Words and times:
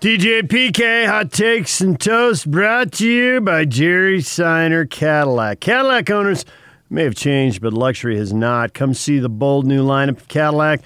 DJ 0.00 0.40
PK 0.44 1.06
Hot 1.06 1.30
Takes 1.30 1.82
and 1.82 2.00
Toast 2.00 2.50
brought 2.50 2.90
to 2.92 3.06
you 3.06 3.42
by 3.42 3.66
Jerry 3.66 4.22
Seiner 4.22 4.86
Cadillac. 4.86 5.60
Cadillac 5.60 6.08
owners 6.08 6.46
may 6.88 7.04
have 7.04 7.14
changed, 7.14 7.60
but 7.60 7.74
luxury 7.74 8.16
has 8.16 8.32
not. 8.32 8.72
Come 8.72 8.94
see 8.94 9.18
the 9.18 9.28
bold 9.28 9.66
new 9.66 9.84
lineup 9.84 10.16
of 10.16 10.26
Cadillac 10.26 10.80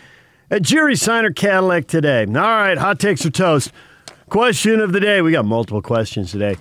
at 0.51 0.63
Jerry 0.63 0.97
Seiner 0.97 1.33
Cadillac 1.33 1.87
today. 1.87 2.25
All 2.27 2.33
right, 2.33 2.77
Hot 2.77 2.99
Takes 2.99 3.25
or 3.25 3.31
Toast. 3.31 3.71
Question 4.31 4.81
of 4.81 4.91
the 4.91 4.99
day. 4.99 5.23
We 5.23 5.31
got 5.31 5.45
multiple 5.45 5.81
questions 5.81 6.33
today. 6.33 6.57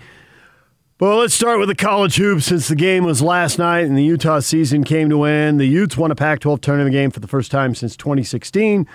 Well, 0.99 1.17
let's 1.17 1.33
start 1.33 1.57
with 1.57 1.69
the 1.69 1.75
college 1.75 2.17
hoops 2.17 2.45
since 2.45 2.67
the 2.67 2.75
game 2.75 3.03
was 3.03 3.19
last 3.19 3.57
night 3.57 3.85
and 3.85 3.97
the 3.97 4.03
Utah 4.03 4.41
season 4.41 4.83
came 4.83 5.09
to 5.09 5.23
an 5.23 5.31
end. 5.31 5.59
The 5.59 5.65
Utes 5.65 5.97
won 5.97 6.11
a 6.11 6.15
Pac 6.15 6.41
12 6.41 6.61
tournament 6.61 6.93
game 6.93 7.09
for 7.09 7.19
the 7.19 7.27
first 7.27 7.49
time 7.49 7.73
since 7.73 7.97
2016. 7.97 8.87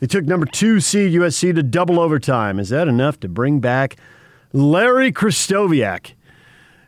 They 0.00 0.06
took 0.06 0.24
number 0.24 0.46
two 0.46 0.80
seed 0.80 1.12
USC 1.12 1.54
to 1.54 1.62
double 1.62 2.00
overtime. 2.00 2.58
Is 2.58 2.68
that 2.70 2.88
enough 2.88 3.20
to 3.20 3.28
bring 3.28 3.60
back 3.60 3.96
Larry 4.52 5.12
Krystkowiak? 5.12 6.12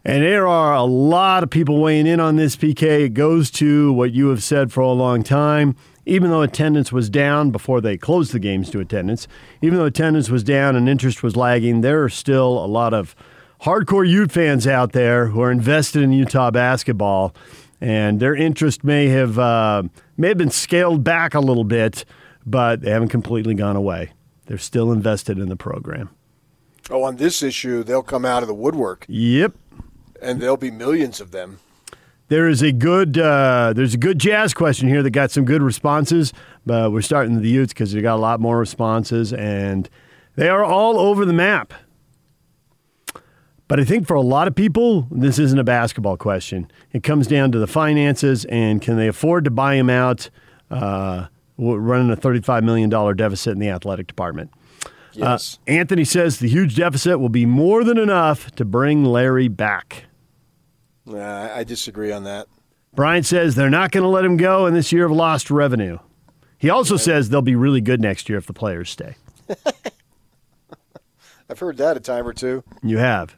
And 0.05 0.23
there 0.23 0.47
are 0.47 0.75
a 0.75 0.85
lot 0.85 1.43
of 1.43 1.51
people 1.51 1.81
weighing 1.81 2.07
in 2.07 2.21
on 2.21 2.37
this, 2.37 2.55
PK. 2.55 3.07
It 3.07 3.15
goes 3.15 3.51
to 3.53 3.93
what 3.93 4.13
you 4.13 4.29
have 4.29 4.43
said 4.43 4.73
for 4.73 4.81
a 4.81 4.93
long 4.93 5.25
time. 5.25 5.75
Even 6.09 6.31
though 6.31 6.43
attendance 6.43 6.93
was 6.93 7.11
down 7.11 7.51
before 7.51 7.81
they 7.81 7.97
closed 7.97 8.31
the 8.31 8.39
games 8.39 8.71
to 8.71 8.79
attendance, 8.79 9.27
even 9.61 9.77
though 9.77 9.87
attendance 9.87 10.31
was 10.31 10.45
down 10.45 10.77
and 10.77 10.89
interest 10.89 11.25
was 11.25 11.35
lagging, 11.35 11.81
there 11.81 12.05
are 12.05 12.09
still 12.09 12.65
a 12.65 12.67
lot 12.67 12.95
of 12.95 13.17
hardcore 13.63 14.09
Ute 14.09 14.31
fans 14.31 14.69
out 14.69 14.93
there 14.93 15.27
who 15.27 15.41
are 15.41 15.51
invested 15.51 16.03
in 16.03 16.13
Utah 16.13 16.53
basketball, 16.53 17.35
and 17.81 18.21
their 18.21 18.37
interest 18.37 18.85
may 18.85 19.09
have 19.09 19.37
uh, 19.41 19.83
may 20.17 20.29
have 20.29 20.39
been 20.39 20.51
scaled 20.51 21.03
back 21.03 21.35
a 21.35 21.41
little 21.41 21.65
bit 21.65 22.05
but 22.47 22.81
they 22.81 22.91
haven't 22.91 23.09
completely 23.09 23.55
gone 23.55 23.77
away. 23.77 24.13
They're 24.47 24.57
still 24.57 24.93
invested 24.93 25.39
in 25.39 25.49
the 25.49 25.57
program. 25.57 26.11
Oh, 26.89 27.03
on 27.03 27.17
this 27.17 27.43
issue, 27.43 27.83
they'll 27.83 28.03
come 28.03 28.25
out 28.25 28.43
of 28.43 28.49
the 28.49 28.55
woodwork. 28.55 29.05
Yep. 29.09 29.55
And 30.23 30.41
there'll 30.41 30.57
be 30.57 30.71
millions 30.71 31.21
of 31.21 31.33
them. 31.33 31.59
There 32.29 32.49
is 32.49 32.63
a 32.63 32.73
good 32.73 33.19
uh, 33.19 33.73
there's 33.75 33.95
a 33.95 33.99
good 33.99 34.19
jazz 34.19 34.53
question 34.55 34.89
here 34.89 35.03
that 35.03 35.11
got 35.11 35.31
some 35.31 35.45
good 35.45 35.63
responses, 35.63 36.33
but 36.65 36.91
we're 36.91 37.03
starting 37.03 37.41
the 37.41 37.49
Utes 37.49 37.73
because 37.73 37.93
they 37.93 38.01
got 38.01 38.17
a 38.17 38.23
lot 38.23 38.41
more 38.41 38.59
responses, 38.59 39.33
and 39.33 39.89
they 40.35 40.49
are 40.49 40.65
all 40.65 40.99
over 40.99 41.25
the 41.25 41.33
map. 41.33 41.73
But 43.69 43.81
I 43.81 43.85
think 43.85 44.07
for 44.07 44.15
a 44.15 44.23
lot 44.23 44.47
of 44.47 44.55
people, 44.55 45.09
this 45.11 45.39
isn't 45.39 45.59
a 45.59 45.65
basketball 45.65 46.17
question. 46.17 46.71
It 46.93 47.03
comes 47.03 47.27
down 47.27 47.53
to 47.53 47.59
the 47.59 47.67
finances 47.67 48.45
and 48.45 48.81
can 48.81 48.97
they 48.97 49.09
afford 49.09 49.45
to 49.45 49.51
buy 49.51 49.75
him 49.75 49.91
out? 49.91 50.31
Uh, 50.71 51.27
running 51.59 52.11
a 52.11 52.17
$35 52.17 52.63
million 52.65 52.91
deficit 53.17 53.53
in 53.53 53.59
the 53.59 53.69
athletic 53.69 54.07
department. 54.07 54.51
Uh, 54.85 54.89
yes. 55.13 55.59
Uh, 55.67 55.71
Anthony 55.71 56.05
says 56.05 56.39
the 56.39 56.49
huge 56.49 56.77
deficit 56.77 57.19
will 57.19 57.29
be 57.31 57.47
more 57.47 57.85
than 57.85 57.99
enough 57.99 58.51
to 58.57 58.65
bring 58.65 59.05
Larry 59.05 59.49
back. 59.49 60.05
Uh, 61.09 61.19
I 61.19 61.65
disagree 61.65 62.13
on 62.13 62.25
that. 62.25 62.49
Brian 62.95 63.23
says 63.23 63.55
they're 63.55 63.71
not 63.71 63.91
going 63.93 64.03
to 64.03 64.09
let 64.09 64.25
him 64.25 64.37
go 64.37 64.67
in 64.67 64.75
this 64.75 64.91
year 64.93 65.07
of 65.07 65.13
lost 65.13 65.51
revenue. 65.51 65.99
He 66.59 66.71
also 66.71 66.97
says 66.97 67.29
they'll 67.29 67.43
be 67.43 67.55
really 67.55 67.81
good 67.81 68.01
next 68.01 68.29
year 68.29 68.39
if 68.39 68.47
the 68.47 68.55
players 68.55 68.91
stay. 68.91 69.17
I've 71.49 71.59
heard 71.59 71.77
that 71.77 71.97
a 71.97 72.01
time 72.01 72.27
or 72.27 72.33
two. 72.33 72.65
You 72.83 72.99
have. 72.99 73.37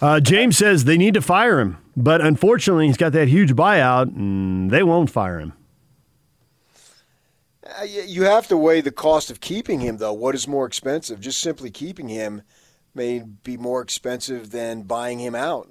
Uh, 0.00 0.20
James 0.20 0.56
says 0.56 0.84
they 0.84 0.96
need 0.96 1.14
to 1.14 1.20
fire 1.20 1.60
him, 1.60 1.78
but 1.96 2.20
unfortunately, 2.20 2.86
he's 2.86 2.96
got 2.96 3.12
that 3.12 3.28
huge 3.28 3.54
buyout, 3.54 4.14
and 4.14 4.70
they 4.70 4.82
won't 4.82 5.10
fire 5.10 5.38
him. 5.38 5.52
Uh, 7.64 7.84
you 7.84 8.24
have 8.24 8.46
to 8.48 8.56
weigh 8.56 8.80
the 8.80 8.90
cost 8.90 9.30
of 9.30 9.40
keeping 9.40 9.80
him, 9.80 9.96
though. 9.96 10.12
What 10.12 10.34
is 10.34 10.46
more 10.46 10.66
expensive? 10.66 11.20
Just 11.20 11.40
simply 11.40 11.70
keeping 11.70 12.08
him 12.08 12.42
may 12.94 13.20
be 13.20 13.56
more 13.56 13.80
expensive 13.80 14.50
than 14.50 14.82
buying 14.82 15.18
him 15.18 15.34
out. 15.34 15.68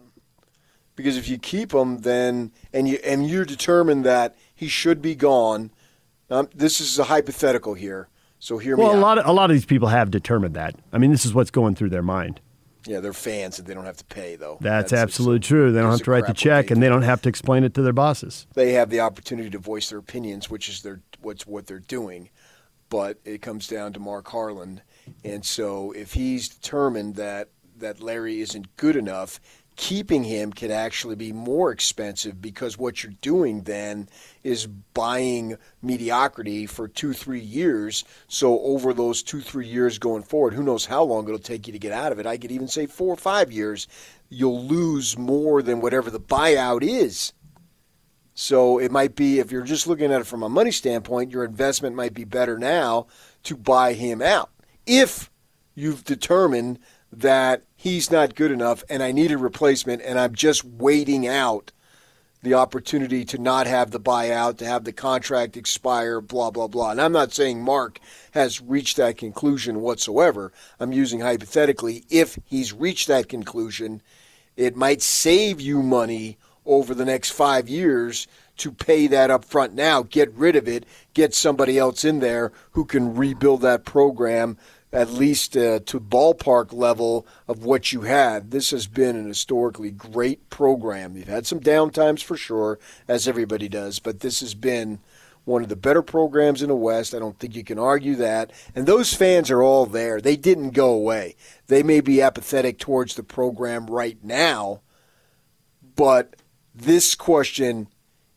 Because 0.95 1.17
if 1.17 1.27
you 1.27 1.37
keep 1.37 1.73
him, 1.73 1.99
then 1.99 2.51
and 2.71 2.87
you 2.87 2.99
and 3.03 3.27
you're 3.27 3.45
determined 3.45 4.05
that 4.05 4.35
he 4.53 4.67
should 4.67 5.01
be 5.01 5.15
gone. 5.15 5.71
Um, 6.29 6.49
this 6.53 6.79
is 6.79 6.99
a 6.99 7.05
hypothetical 7.05 7.73
here, 7.73 8.09
so 8.39 8.57
hear 8.57 8.75
well, 8.75 8.87
me. 8.87 8.93
Well, 8.93 9.03
a 9.03 9.05
out. 9.05 9.17
lot 9.17 9.17
of 9.19 9.25
a 9.25 9.31
lot 9.31 9.49
of 9.49 9.55
these 9.55 9.65
people 9.65 9.87
have 9.87 10.11
determined 10.11 10.55
that. 10.55 10.75
I 10.91 10.99
mean, 10.99 11.11
this 11.11 11.25
is 11.25 11.33
what's 11.33 11.51
going 11.51 11.75
through 11.75 11.89
their 11.89 12.03
mind. 12.03 12.41
Yeah, 12.85 12.99
they're 12.99 13.13
fans 13.13 13.59
and 13.59 13.67
they 13.67 13.73
don't 13.73 13.85
have 13.85 13.97
to 13.97 14.05
pay 14.05 14.35
though. 14.35 14.57
That's, 14.59 14.91
That's 14.91 15.01
absolutely 15.01 15.39
true. 15.39 15.71
They 15.71 15.81
don't 15.81 15.91
have 15.91 16.03
to 16.03 16.11
write 16.11 16.27
the 16.27 16.33
check 16.33 16.71
and 16.71 16.81
they 16.81 16.89
don't 16.89 17.03
have 17.03 17.21
to 17.23 17.29
explain 17.29 17.63
it 17.63 17.73
to 17.75 17.81
their 17.81 17.93
bosses. 17.93 18.45
They 18.53 18.73
have 18.73 18.89
the 18.89 18.99
opportunity 18.99 19.49
to 19.51 19.59
voice 19.59 19.89
their 19.89 19.99
opinions, 19.99 20.49
which 20.49 20.69
is 20.69 20.81
their 20.81 21.01
what's 21.21 21.47
what 21.47 21.67
they're 21.67 21.79
doing. 21.79 22.29
But 22.89 23.17
it 23.25 23.41
comes 23.41 23.67
down 23.67 23.93
to 23.93 23.99
Mark 23.99 24.27
Harlan, 24.27 24.81
and 25.23 25.43
so 25.43 25.91
if 25.93 26.13
he's 26.13 26.47
determined 26.47 27.15
that 27.15 27.49
that 27.77 28.01
Larry 28.01 28.39
isn't 28.41 28.75
good 28.77 28.95
enough, 28.95 29.39
keeping 29.75 30.23
him 30.23 30.53
can 30.53 30.71
actually 30.71 31.15
be 31.15 31.31
more 31.31 31.71
expensive 31.71 32.41
because 32.41 32.77
what 32.77 33.03
you're 33.03 33.13
doing 33.21 33.63
then 33.63 34.07
is 34.43 34.67
buying 34.67 35.57
mediocrity 35.81 36.65
for 36.65 36.87
two, 36.87 37.13
three 37.13 37.39
years. 37.39 38.03
So 38.27 38.59
over 38.61 38.93
those 38.93 39.23
two, 39.23 39.41
three 39.41 39.67
years 39.67 39.97
going 39.97 40.23
forward, 40.23 40.53
who 40.53 40.63
knows 40.63 40.85
how 40.85 41.03
long 41.03 41.25
it'll 41.25 41.39
take 41.39 41.67
you 41.67 41.73
to 41.73 41.79
get 41.79 41.91
out 41.91 42.11
of 42.11 42.19
it? 42.19 42.25
I 42.25 42.37
could 42.37 42.51
even 42.51 42.67
say 42.67 42.85
four 42.85 43.13
or 43.13 43.17
five 43.17 43.51
years. 43.51 43.87
You'll 44.29 44.63
lose 44.63 45.17
more 45.17 45.61
than 45.61 45.81
whatever 45.81 46.09
the 46.09 46.19
buyout 46.19 46.83
is. 46.83 47.33
So 48.35 48.79
it 48.79 48.91
might 48.91 49.15
be, 49.15 49.39
if 49.39 49.51
you're 49.51 49.63
just 49.63 49.87
looking 49.87 50.11
at 50.11 50.21
it 50.21 50.27
from 50.27 50.43
a 50.43 50.49
money 50.49 50.71
standpoint, 50.71 51.31
your 51.31 51.43
investment 51.43 51.95
might 51.95 52.13
be 52.13 52.23
better 52.23 52.57
now 52.57 53.07
to 53.43 53.55
buy 53.55 53.93
him 53.93 54.21
out. 54.21 54.49
If 54.85 55.29
you've 55.75 56.03
determined 56.03 56.79
that 57.19 57.63
he's 57.75 58.11
not 58.11 58.35
good 58.35 58.51
enough 58.51 58.83
and 58.89 59.03
I 59.03 59.11
need 59.11 59.31
a 59.31 59.37
replacement 59.37 60.01
and 60.01 60.19
I'm 60.19 60.33
just 60.33 60.63
waiting 60.63 61.27
out 61.27 61.71
the 62.43 62.53
opportunity 62.53 63.23
to 63.23 63.37
not 63.37 63.67
have 63.67 63.91
the 63.91 63.99
buyout, 63.99 64.57
to 64.57 64.65
have 64.65 64.83
the 64.83 64.91
contract 64.91 65.55
expire, 65.55 66.19
blah, 66.19 66.51
blah, 66.51 66.67
blah. 66.67 66.91
And 66.91 67.01
I'm 67.01 67.13
not 67.13 67.31
saying 67.31 67.61
Mark 67.61 67.99
has 68.31 68.61
reached 68.61 68.97
that 68.97 69.17
conclusion 69.17 69.79
whatsoever. 69.79 70.51
I'm 70.79 70.91
using 70.91 71.21
hypothetically, 71.21 72.03
if 72.09 72.37
he's 72.45 72.73
reached 72.73 73.07
that 73.07 73.29
conclusion, 73.29 74.01
it 74.57 74.75
might 74.75 75.01
save 75.01 75.61
you 75.61 75.81
money 75.81 76.37
over 76.65 76.93
the 76.93 77.05
next 77.05 77.31
five 77.31 77.69
years 77.69 78.27
to 78.57 78.71
pay 78.71 79.07
that 79.07 79.31
up 79.31 79.45
front 79.45 79.73
now, 79.73 80.03
get 80.03 80.31
rid 80.33 80.55
of 80.55 80.67
it, 80.67 80.85
get 81.13 81.33
somebody 81.33 81.77
else 81.77 82.03
in 82.05 82.19
there 82.19 82.51
who 82.71 82.85
can 82.85 83.15
rebuild 83.15 83.61
that 83.61 83.85
program 83.85 84.57
at 84.93 85.09
least 85.09 85.57
uh, 85.57 85.79
to 85.79 85.99
ballpark 85.99 86.71
level 86.71 87.25
of 87.47 87.65
what 87.65 87.91
you 87.91 88.01
had. 88.01 88.51
This 88.51 88.69
has 88.69 88.85
been 88.85 89.15
an 89.15 89.27
historically 89.27 89.89
great 89.89 90.49
program. 90.51 91.17
You've 91.17 91.27
had 91.27 91.47
some 91.47 91.59
downtimes 91.59 92.23
for 92.23 92.37
sure, 92.37 92.79
as 93.07 93.27
everybody 93.27 93.67
does, 93.67 93.99
but 93.99 94.19
this 94.19 94.39
has 94.41 94.53
been 94.53 94.99
one 95.45 95.63
of 95.63 95.69
the 95.69 95.75
better 95.75 96.03
programs 96.03 96.61
in 96.61 96.69
the 96.69 96.75
West. 96.75 97.13
I 97.13 97.19
don't 97.19 97.37
think 97.39 97.55
you 97.55 97.63
can 97.63 97.79
argue 97.79 98.15
that. 98.17 98.51
And 98.75 98.85
those 98.85 99.13
fans 99.13 99.49
are 99.49 99.63
all 99.63 99.87
there. 99.87 100.21
They 100.21 100.37
didn't 100.37 100.69
go 100.69 100.91
away. 100.91 101.35
They 101.67 101.83
may 101.83 101.99
be 101.99 102.21
apathetic 102.21 102.77
towards 102.77 103.15
the 103.15 103.23
program 103.23 103.87
right 103.87 104.23
now, 104.23 104.81
but 105.95 106.35
this 106.73 107.15
question 107.15 107.87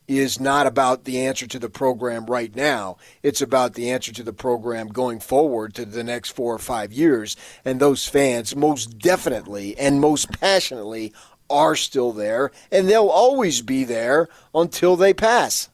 is 0.09 0.39
not 0.39 0.67
about 0.67 1.05
the 1.05 1.21
answer 1.21 1.47
to 1.47 1.59
the 1.59 1.69
program 1.69 2.27
right 2.27 2.55
now. 2.55 2.97
It's 3.22 3.41
about 3.41 3.75
the 3.75 3.91
answer 3.91 4.12
to 4.12 4.22
the 4.22 4.33
program 4.33 4.89
going 4.89 5.21
forward 5.21 5.75
to 5.75 5.84
the 5.84 6.05
next 6.05 6.31
four 6.31 6.55
or 6.55 6.59
five 6.59 6.93
years. 6.93 7.37
And 7.65 7.81
those 7.81 8.06
fans, 8.06 8.55
most 8.55 8.99
definitely 8.99 9.77
and 9.78 10.00
most 10.00 10.31
passionately, 10.41 11.12
are 11.49 11.77
still 11.77 12.12
there, 12.12 12.50
and 12.72 12.89
they'll 12.89 13.09
always 13.09 13.62
be 13.62 13.84
there 13.84 14.28
until 14.55 14.97
they 14.97 15.15
pass. 15.15 15.69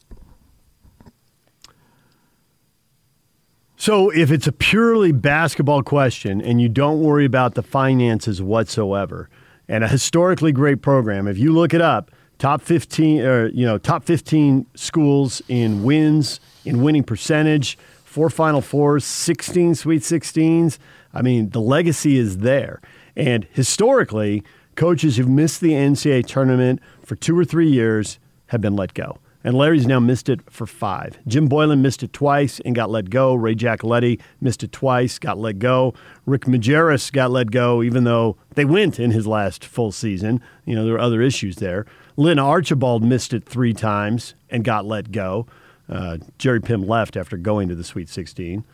So, 3.76 4.10
if 4.10 4.31
it's 4.31 4.47
a 4.47 4.53
purely 4.53 5.10
basketball 5.10 5.82
question 5.82 6.41
and 6.41 6.60
you 6.60 6.69
don't 6.69 7.00
worry 7.00 7.25
about 7.25 7.54
the 7.54 7.62
finances 7.62 8.41
whatsoever, 8.41 9.28
and 9.66 9.83
a 9.83 9.89
historically 9.89 10.53
great 10.53 10.83
program, 10.83 11.27
if 11.27 11.39
you 11.39 11.53
look 11.53 11.74
it 11.74 11.80
up, 11.80 12.10
top 12.38 12.62
15 12.62 13.20
or 13.20 13.48
you 13.48 13.64
know 13.64 13.78
top 13.78 14.04
15 14.04 14.66
schools 14.74 15.42
in 15.48 15.82
wins 15.82 16.40
in 16.64 16.82
winning 16.82 17.04
percentage 17.04 17.78
four 18.04 18.30
final 18.30 18.60
fours 18.60 19.04
16 19.04 19.74
sweet 19.74 20.02
16s 20.02 20.78
i 21.14 21.22
mean 21.22 21.50
the 21.50 21.60
legacy 21.60 22.18
is 22.18 22.38
there 22.38 22.80
and 23.16 23.46
historically 23.52 24.42
coaches 24.74 25.16
who've 25.16 25.28
missed 25.28 25.60
the 25.60 25.72
ncaa 25.72 26.26
tournament 26.26 26.80
for 27.04 27.14
two 27.16 27.38
or 27.38 27.44
three 27.44 27.68
years 27.68 28.18
have 28.46 28.60
been 28.60 28.76
let 28.76 28.92
go 28.94 29.18
and 29.44 29.56
Larry's 29.56 29.86
now 29.86 29.98
missed 29.98 30.28
it 30.28 30.40
for 30.50 30.66
five. 30.66 31.18
Jim 31.26 31.48
Boylan 31.48 31.82
missed 31.82 32.02
it 32.02 32.12
twice 32.12 32.60
and 32.60 32.74
got 32.74 32.90
let 32.90 33.10
go. 33.10 33.34
Ray 33.34 33.54
Giacoletti 33.54 34.20
missed 34.40 34.62
it 34.62 34.72
twice, 34.72 35.18
got 35.18 35.38
let 35.38 35.58
go. 35.58 35.94
Rick 36.26 36.42
Majerus 36.42 37.12
got 37.12 37.30
let 37.30 37.50
go, 37.50 37.82
even 37.82 38.04
though 38.04 38.36
they 38.54 38.64
went 38.64 39.00
in 39.00 39.10
his 39.10 39.26
last 39.26 39.64
full 39.64 39.90
season. 39.90 40.40
You 40.64 40.76
know, 40.76 40.84
there 40.84 40.94
were 40.94 41.00
other 41.00 41.22
issues 41.22 41.56
there. 41.56 41.86
Lynn 42.16 42.38
Archibald 42.38 43.03
missed 43.03 43.32
it 43.32 43.44
three 43.44 43.72
times 43.72 44.34
and 44.50 44.64
got 44.64 44.84
let 44.86 45.12
go. 45.12 45.47
Uh, 45.88 46.18
Jerry 46.38 46.60
Pimm 46.60 46.82
left 46.86 47.16
after 47.16 47.36
going 47.36 47.68
to 47.68 47.74
the 47.74 47.84
Sweet 47.84 48.09
16. 48.09 48.64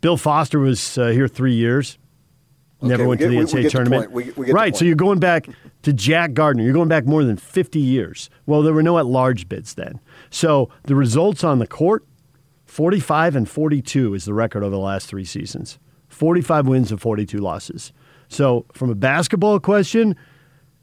Bill 0.00 0.16
Foster 0.16 0.58
was 0.58 0.98
uh, 0.98 1.08
here 1.08 1.28
three 1.28 1.54
years 1.54 1.98
Never 2.82 3.04
Okay, 3.04 3.06
went 3.08 3.20
we 3.20 3.24
to 3.26 3.30
the 3.30 3.36
get- 3.36 3.46
NCAA 3.46 3.62
get 3.62 3.72
tournament. 3.72 4.12
We- 4.12 4.30
we 4.36 4.46
get 4.46 4.54
right. 4.54 4.76
So 4.76 4.84
you're 4.84 4.94
going 4.96 5.18
back 5.18 5.48
to 5.82 5.94
Jack 5.94 6.34
Gardner. 6.34 6.62
You're 6.62 6.74
going 6.74 6.90
back 6.90 7.06
more 7.06 7.24
than 7.24 7.38
50 7.38 7.78
years. 7.80 8.28
Well, 8.44 8.60
there 8.62 8.74
were 8.74 8.82
no 8.82 8.98
at 8.98 9.06
large 9.06 9.48
bids 9.48 9.72
then. 9.74 9.98
So 10.28 10.68
the 10.82 10.94
results 10.94 11.42
on 11.42 11.58
the 11.58 11.66
court 11.66 12.04
45 12.66 13.34
and 13.34 13.48
42 13.48 14.12
is 14.12 14.26
the 14.26 14.34
record 14.34 14.62
over 14.62 14.70
the 14.70 14.78
last 14.78 15.08
three 15.08 15.24
seasons 15.24 15.78
45 16.08 16.66
wins 16.66 16.90
and 16.90 17.00
42 17.00 17.38
losses. 17.38 17.92
So, 18.28 18.66
from 18.74 18.90
a 18.90 18.94
basketball 18.94 19.58
question, 19.60 20.14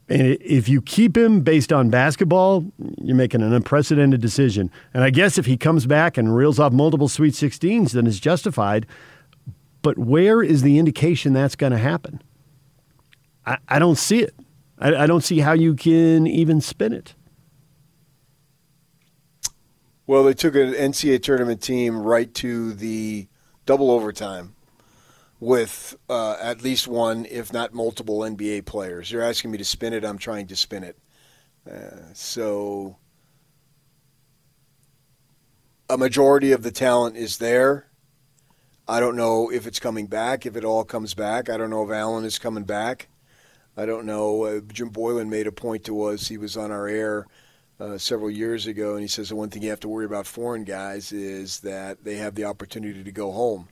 and 0.08 0.36
if 0.40 0.68
you 0.68 0.82
keep 0.82 1.16
him 1.16 1.40
based 1.40 1.72
on 1.72 1.88
basketball, 1.88 2.64
you're 2.98 3.16
making 3.16 3.40
an 3.42 3.52
unprecedented 3.54 4.20
decision. 4.20 4.70
And 4.92 5.02
I 5.02 5.10
guess 5.10 5.38
if 5.38 5.46
he 5.46 5.56
comes 5.56 5.86
back 5.86 6.18
and 6.18 6.36
reels 6.36 6.58
off 6.58 6.72
multiple 6.72 7.08
Sweet 7.08 7.32
16s, 7.32 7.92
then 7.92 8.06
it's 8.06 8.20
justified. 8.20 8.86
But 9.80 9.98
where 9.98 10.42
is 10.42 10.62
the 10.62 10.78
indication 10.78 11.32
that's 11.32 11.56
going 11.56 11.72
to 11.72 11.78
happen? 11.78 12.22
I, 13.46 13.58
I 13.68 13.78
don't 13.78 13.96
see 13.96 14.22
it. 14.22 14.34
I, 14.78 14.94
I 14.94 15.06
don't 15.06 15.22
see 15.22 15.38
how 15.38 15.52
you 15.52 15.74
can 15.74 16.26
even 16.26 16.60
spin 16.60 16.92
it. 16.92 17.14
Well, 20.06 20.24
they 20.24 20.34
took 20.34 20.54
an 20.54 20.74
NCAA 20.74 21.22
tournament 21.22 21.62
team 21.62 21.96
right 22.02 22.32
to 22.34 22.74
the 22.74 23.26
double 23.64 23.90
overtime 23.90 24.54
with 25.44 25.94
uh, 26.08 26.38
at 26.40 26.62
least 26.62 26.88
one, 26.88 27.26
if 27.26 27.52
not 27.52 27.74
multiple, 27.74 28.20
NBA 28.20 28.64
players. 28.64 29.12
You're 29.12 29.22
asking 29.22 29.50
me 29.50 29.58
to 29.58 29.64
spin 29.64 29.92
it. 29.92 30.02
I'm 30.02 30.16
trying 30.16 30.46
to 30.46 30.56
spin 30.56 30.84
it. 30.84 30.96
Uh, 31.70 32.14
so 32.14 32.96
a 35.90 35.98
majority 35.98 36.52
of 36.52 36.62
the 36.62 36.70
talent 36.70 37.18
is 37.18 37.36
there. 37.36 37.88
I 38.88 39.00
don't 39.00 39.16
know 39.16 39.50
if 39.50 39.66
it's 39.66 39.78
coming 39.78 40.06
back, 40.06 40.46
if 40.46 40.56
it 40.56 40.64
all 40.64 40.82
comes 40.82 41.12
back. 41.12 41.50
I 41.50 41.58
don't 41.58 41.70
know 41.70 41.84
if 41.84 41.90
Allen 41.90 42.24
is 42.24 42.38
coming 42.38 42.64
back. 42.64 43.08
I 43.76 43.84
don't 43.84 44.06
know. 44.06 44.44
Uh, 44.44 44.60
Jim 44.72 44.88
Boylan 44.88 45.28
made 45.28 45.46
a 45.46 45.52
point 45.52 45.84
to 45.84 46.04
us. 46.04 46.26
He 46.26 46.38
was 46.38 46.56
on 46.56 46.70
our 46.70 46.88
air 46.88 47.26
uh, 47.78 47.98
several 47.98 48.30
years 48.30 48.66
ago, 48.66 48.92
and 48.92 49.02
he 49.02 49.08
says 49.08 49.28
the 49.28 49.36
one 49.36 49.50
thing 49.50 49.62
you 49.62 49.70
have 49.70 49.80
to 49.80 49.88
worry 49.88 50.06
about 50.06 50.26
foreign 50.26 50.64
guys 50.64 51.12
is 51.12 51.60
that 51.60 52.02
they 52.02 52.16
have 52.16 52.34
the 52.34 52.44
opportunity 52.44 53.04
to 53.04 53.12
go 53.12 53.30
home 53.30 53.68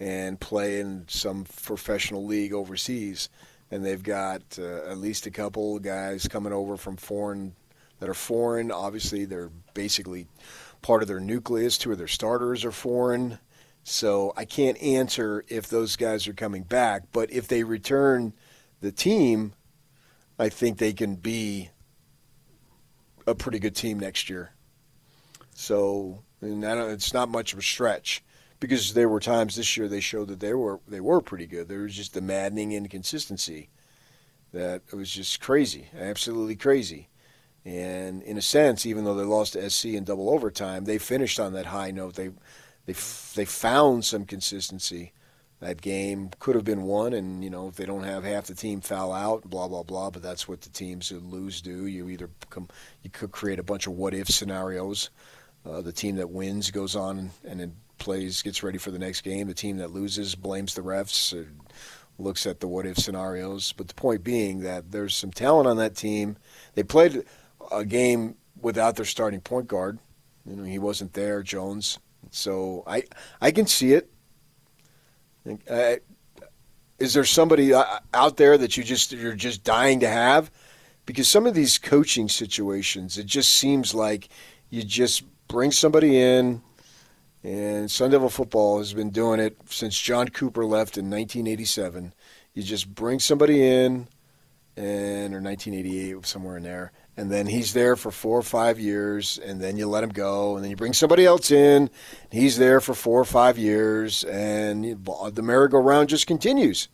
and 0.00 0.40
play 0.40 0.80
in 0.80 1.04
some 1.08 1.44
professional 1.62 2.24
league 2.24 2.54
overseas. 2.54 3.28
And 3.70 3.84
they've 3.84 4.02
got 4.02 4.42
uh, 4.58 4.90
at 4.90 4.98
least 4.98 5.26
a 5.26 5.30
couple 5.30 5.78
guys 5.78 6.26
coming 6.26 6.52
over 6.52 6.76
from 6.76 6.96
foreign 6.96 7.54
that 8.00 8.08
are 8.08 8.14
foreign. 8.14 8.72
Obviously, 8.72 9.26
they're 9.26 9.50
basically 9.74 10.26
part 10.82 11.02
of 11.02 11.08
their 11.08 11.20
nucleus. 11.20 11.78
Two 11.78 11.92
of 11.92 11.98
their 11.98 12.08
starters 12.08 12.64
are 12.64 12.72
foreign. 12.72 13.38
So 13.84 14.32
I 14.36 14.46
can't 14.46 14.80
answer 14.82 15.44
if 15.48 15.68
those 15.68 15.96
guys 15.96 16.26
are 16.26 16.32
coming 16.32 16.62
back. 16.62 17.04
But 17.12 17.30
if 17.30 17.46
they 17.46 17.62
return 17.62 18.32
the 18.80 18.90
team, 18.90 19.52
I 20.38 20.48
think 20.48 20.78
they 20.78 20.94
can 20.94 21.16
be 21.16 21.70
a 23.26 23.34
pretty 23.34 23.58
good 23.58 23.76
team 23.76 24.00
next 24.00 24.30
year. 24.30 24.52
So, 25.54 26.22
and 26.40 26.64
it's 26.64 27.12
not 27.12 27.28
much 27.28 27.52
of 27.52 27.58
a 27.58 27.62
stretch 27.62 28.24
because 28.60 28.92
there 28.92 29.08
were 29.08 29.20
times 29.20 29.56
this 29.56 29.76
year 29.76 29.88
they 29.88 30.00
showed 30.00 30.28
that 30.28 30.40
they 30.40 30.54
were 30.54 30.80
they 30.86 31.00
were 31.00 31.20
pretty 31.20 31.46
good. 31.46 31.68
There 31.68 31.80
was 31.80 31.96
just 31.96 32.14
the 32.14 32.20
maddening 32.20 32.72
inconsistency 32.72 33.70
that 34.52 34.82
it 34.92 34.94
was 34.94 35.10
just 35.10 35.40
crazy, 35.40 35.88
absolutely 35.98 36.56
crazy. 36.56 37.08
And 37.64 38.22
in 38.22 38.36
a 38.36 38.42
sense, 38.42 38.86
even 38.86 39.04
though 39.04 39.14
they 39.14 39.24
lost 39.24 39.54
to 39.54 39.68
SC 39.68 39.86
in 39.86 40.04
double 40.04 40.30
overtime, 40.30 40.84
they 40.84 40.98
finished 40.98 41.40
on 41.40 41.52
that 41.54 41.66
high 41.66 41.90
note. 41.90 42.14
They 42.14 42.30
they 42.86 42.94
they 43.34 43.44
found 43.44 44.04
some 44.04 44.24
consistency. 44.24 45.12
That 45.60 45.82
game 45.82 46.30
could 46.38 46.54
have 46.54 46.64
been 46.64 46.84
won, 46.84 47.12
and 47.12 47.44
you 47.44 47.50
know 47.50 47.68
if 47.68 47.76
they 47.76 47.84
don't 47.84 48.04
have 48.04 48.24
half 48.24 48.46
the 48.46 48.54
team 48.54 48.80
foul 48.80 49.12
out, 49.12 49.48
blah 49.48 49.68
blah 49.68 49.82
blah. 49.82 50.10
But 50.10 50.22
that's 50.22 50.48
what 50.48 50.62
the 50.62 50.70
teams 50.70 51.08
who 51.08 51.18
lose 51.18 51.60
do. 51.60 51.86
You 51.86 52.08
either 52.08 52.30
come, 52.48 52.68
you 53.02 53.10
could 53.10 53.30
create 53.30 53.58
a 53.58 53.62
bunch 53.62 53.86
of 53.86 53.94
what 53.94 54.14
if 54.14 54.28
scenarios. 54.28 55.10
Uh, 55.62 55.82
the 55.82 55.92
team 55.92 56.16
that 56.16 56.30
wins 56.30 56.70
goes 56.70 56.96
on 56.96 57.30
and 57.44 57.60
then 57.60 57.76
plays, 58.00 58.42
gets 58.42 58.62
ready 58.64 58.78
for 58.78 58.90
the 58.90 58.98
next 58.98 59.20
game. 59.20 59.46
The 59.46 59.54
team 59.54 59.76
that 59.76 59.92
loses 59.92 60.34
blames 60.34 60.74
the 60.74 60.82
refs, 60.82 61.46
looks 62.18 62.46
at 62.46 62.60
the 62.60 62.66
what 62.66 62.86
if 62.86 62.98
scenarios. 62.98 63.72
But 63.72 63.88
the 63.88 63.94
point 63.94 64.24
being 64.24 64.60
that 64.60 64.90
there's 64.90 65.14
some 65.14 65.30
talent 65.30 65.68
on 65.68 65.76
that 65.76 65.94
team. 65.94 66.36
They 66.74 66.82
played 66.82 67.24
a 67.70 67.84
game 67.84 68.34
without 68.60 68.96
their 68.96 69.04
starting 69.04 69.40
point 69.40 69.68
guard. 69.68 69.98
You 70.44 70.56
know, 70.56 70.64
he 70.64 70.78
wasn't 70.78 71.12
there, 71.12 71.42
Jones. 71.42 71.98
So 72.30 72.82
I 72.86 73.04
I 73.40 73.50
can 73.50 73.66
see 73.66 73.92
it. 73.92 74.10
Uh, 75.68 75.96
is 76.98 77.14
there 77.14 77.24
somebody 77.24 77.72
uh, 77.72 77.84
out 78.12 78.36
there 78.36 78.58
that 78.58 78.76
you 78.76 78.84
just 78.84 79.12
you're 79.12 79.34
just 79.34 79.64
dying 79.64 80.00
to 80.00 80.08
have? 80.08 80.50
Because 81.06 81.28
some 81.28 81.46
of 81.46 81.54
these 81.54 81.78
coaching 81.78 82.28
situations, 82.28 83.18
it 83.18 83.26
just 83.26 83.50
seems 83.52 83.94
like 83.94 84.28
you 84.68 84.84
just 84.84 85.24
bring 85.48 85.72
somebody 85.72 86.20
in, 86.20 86.62
and 87.42 87.90
Sun 87.90 88.10
Devil 88.10 88.28
football 88.28 88.78
has 88.78 88.92
been 88.92 89.10
doing 89.10 89.40
it 89.40 89.56
since 89.66 89.98
John 89.98 90.28
Cooper 90.28 90.64
left 90.64 90.98
in 90.98 91.10
1987. 91.10 92.12
You 92.54 92.62
just 92.62 92.94
bring 92.94 93.18
somebody 93.18 93.66
in, 93.66 94.08
and 94.76 95.34
or 95.34 95.40
1988 95.40 96.24
somewhere 96.26 96.56
in 96.56 96.62
there, 96.62 96.92
and 97.16 97.30
then 97.30 97.46
he's 97.46 97.72
there 97.74 97.96
for 97.96 98.10
four 98.10 98.38
or 98.38 98.42
five 98.42 98.78
years, 98.78 99.38
and 99.38 99.60
then 99.60 99.76
you 99.76 99.86
let 99.86 100.04
him 100.04 100.10
go, 100.10 100.54
and 100.54 100.64
then 100.64 100.70
you 100.70 100.76
bring 100.76 100.92
somebody 100.92 101.26
else 101.26 101.50
in, 101.50 101.90
he's 102.30 102.56
there 102.56 102.80
for 102.80 102.94
four 102.94 103.20
or 103.20 103.24
five 103.24 103.58
years, 103.58 104.24
and 104.24 104.84
the 105.04 105.42
merry-go-round 105.42 106.08
just 106.08 106.26
continues. 106.26 106.88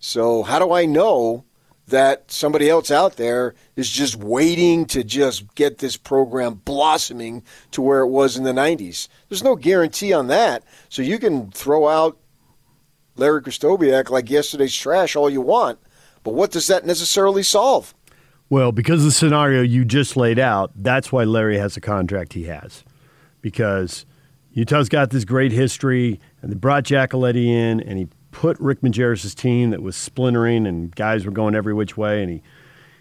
So 0.00 0.42
how 0.42 0.58
do 0.58 0.72
I 0.72 0.84
know 0.84 1.44
that 1.88 2.30
somebody 2.30 2.68
else 2.68 2.90
out 2.90 3.16
there 3.16 3.54
is 3.76 3.90
just 3.90 4.16
waiting 4.16 4.86
to 4.86 5.04
just 5.04 5.54
get 5.54 5.78
this 5.78 5.96
program 5.96 6.54
blossoming 6.54 7.42
to 7.72 7.82
where 7.82 8.00
it 8.00 8.08
was 8.08 8.36
in 8.36 8.44
the 8.44 8.52
90s? 8.52 9.08
There's 9.28 9.44
no 9.44 9.56
guarantee 9.56 10.12
on 10.12 10.28
that. 10.28 10.64
So 10.88 11.02
you 11.02 11.18
can 11.18 11.50
throw 11.50 11.88
out 11.88 12.18
Larry 13.16 13.42
Krystkowiak 13.42 14.10
like 14.10 14.30
yesterday's 14.30 14.74
trash 14.74 15.16
all 15.16 15.28
you 15.28 15.40
want, 15.40 15.78
but 16.22 16.34
what 16.34 16.50
does 16.50 16.66
that 16.68 16.86
necessarily 16.86 17.42
solve? 17.42 17.94
Well, 18.50 18.72
because 18.72 19.00
of 19.00 19.06
the 19.06 19.12
scenario 19.12 19.62
you 19.62 19.84
just 19.84 20.16
laid 20.16 20.38
out, 20.38 20.70
that's 20.74 21.12
why 21.12 21.24
Larry 21.24 21.58
has 21.58 21.74
the 21.74 21.80
contract 21.80 22.32
he 22.32 22.44
has. 22.44 22.82
Because 23.42 24.06
Utah's 24.52 24.88
got 24.88 25.10
this 25.10 25.24
great 25.24 25.52
history, 25.52 26.20
and 26.40 26.50
they 26.50 26.56
brought 26.56 26.84
Giacoletti 26.84 27.46
in, 27.46 27.80
and 27.80 27.98
he 27.98 28.08
put 28.30 28.58
Rick 28.60 28.80
Majerus' 28.80 29.34
team 29.34 29.70
that 29.70 29.82
was 29.82 29.96
splintering, 29.96 30.66
and 30.66 30.94
guys 30.94 31.24
were 31.24 31.32
going 31.32 31.54
every 31.54 31.74
which 31.74 31.96
way, 31.96 32.22
and 32.22 32.30
he, 32.30 32.42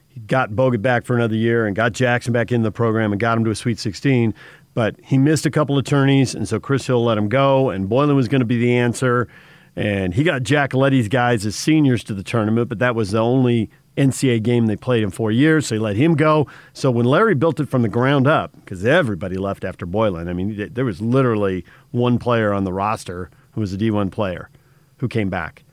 he 0.07 0.19
got 0.21 0.51
Bogut 0.51 0.81
back 0.81 1.05
for 1.05 1.15
another 1.15 1.35
year, 1.35 1.65
and 1.65 1.75
got 1.75 1.93
Jackson 1.93 2.33
back 2.33 2.51
in 2.51 2.63
the 2.63 2.71
program, 2.71 3.11
and 3.11 3.19
got 3.19 3.37
him 3.37 3.43
to 3.45 3.51
a 3.51 3.55
Sweet 3.55 3.79
16. 3.79 4.33
But 4.73 4.95
he 5.03 5.17
missed 5.17 5.45
a 5.45 5.51
couple 5.51 5.77
attorneys, 5.77 6.35
and 6.35 6.47
so 6.47 6.59
Chris 6.59 6.85
Hill 6.87 7.03
let 7.03 7.17
him 7.17 7.29
go, 7.29 7.69
and 7.69 7.89
Boylan 7.89 8.15
was 8.15 8.27
going 8.27 8.41
to 8.41 8.45
be 8.45 8.59
the 8.59 8.77
answer. 8.77 9.27
And 9.75 10.13
he 10.13 10.23
got 10.23 10.43
Giacoletti's 10.43 11.07
guys 11.07 11.45
as 11.45 11.55
seniors 11.55 12.03
to 12.05 12.13
the 12.13 12.23
tournament, 12.23 12.69
but 12.69 12.79
that 12.79 12.95
was 12.95 13.11
the 13.11 13.19
only 13.19 13.69
NCAA 13.95 14.41
game 14.41 14.67
they 14.67 14.75
played 14.75 15.03
in 15.03 15.11
four 15.11 15.31
years, 15.31 15.67
so 15.67 15.75
he 15.75 15.79
let 15.79 15.95
him 15.95 16.15
go. 16.15 16.47
So 16.73 16.91
when 16.91 17.05
Larry 17.05 17.35
built 17.35 17.59
it 17.59 17.67
from 17.67 17.81
the 17.81 17.89
ground 17.89 18.27
up, 18.27 18.53
because 18.55 18.85
everybody 18.85 19.37
left 19.37 19.63
after 19.63 19.85
Boylan, 19.85 20.27
I 20.27 20.33
mean, 20.33 20.69
there 20.71 20.85
was 20.85 21.01
literally 21.01 21.65
one 21.91 22.19
player 22.19 22.53
on 22.53 22.63
the 22.63 22.73
roster 22.73 23.29
who 23.53 23.61
was 23.61 23.73
a 23.73 23.77
D1 23.77 24.11
player 24.11 24.49
who 24.97 25.07
came 25.07 25.29
back. 25.29 25.63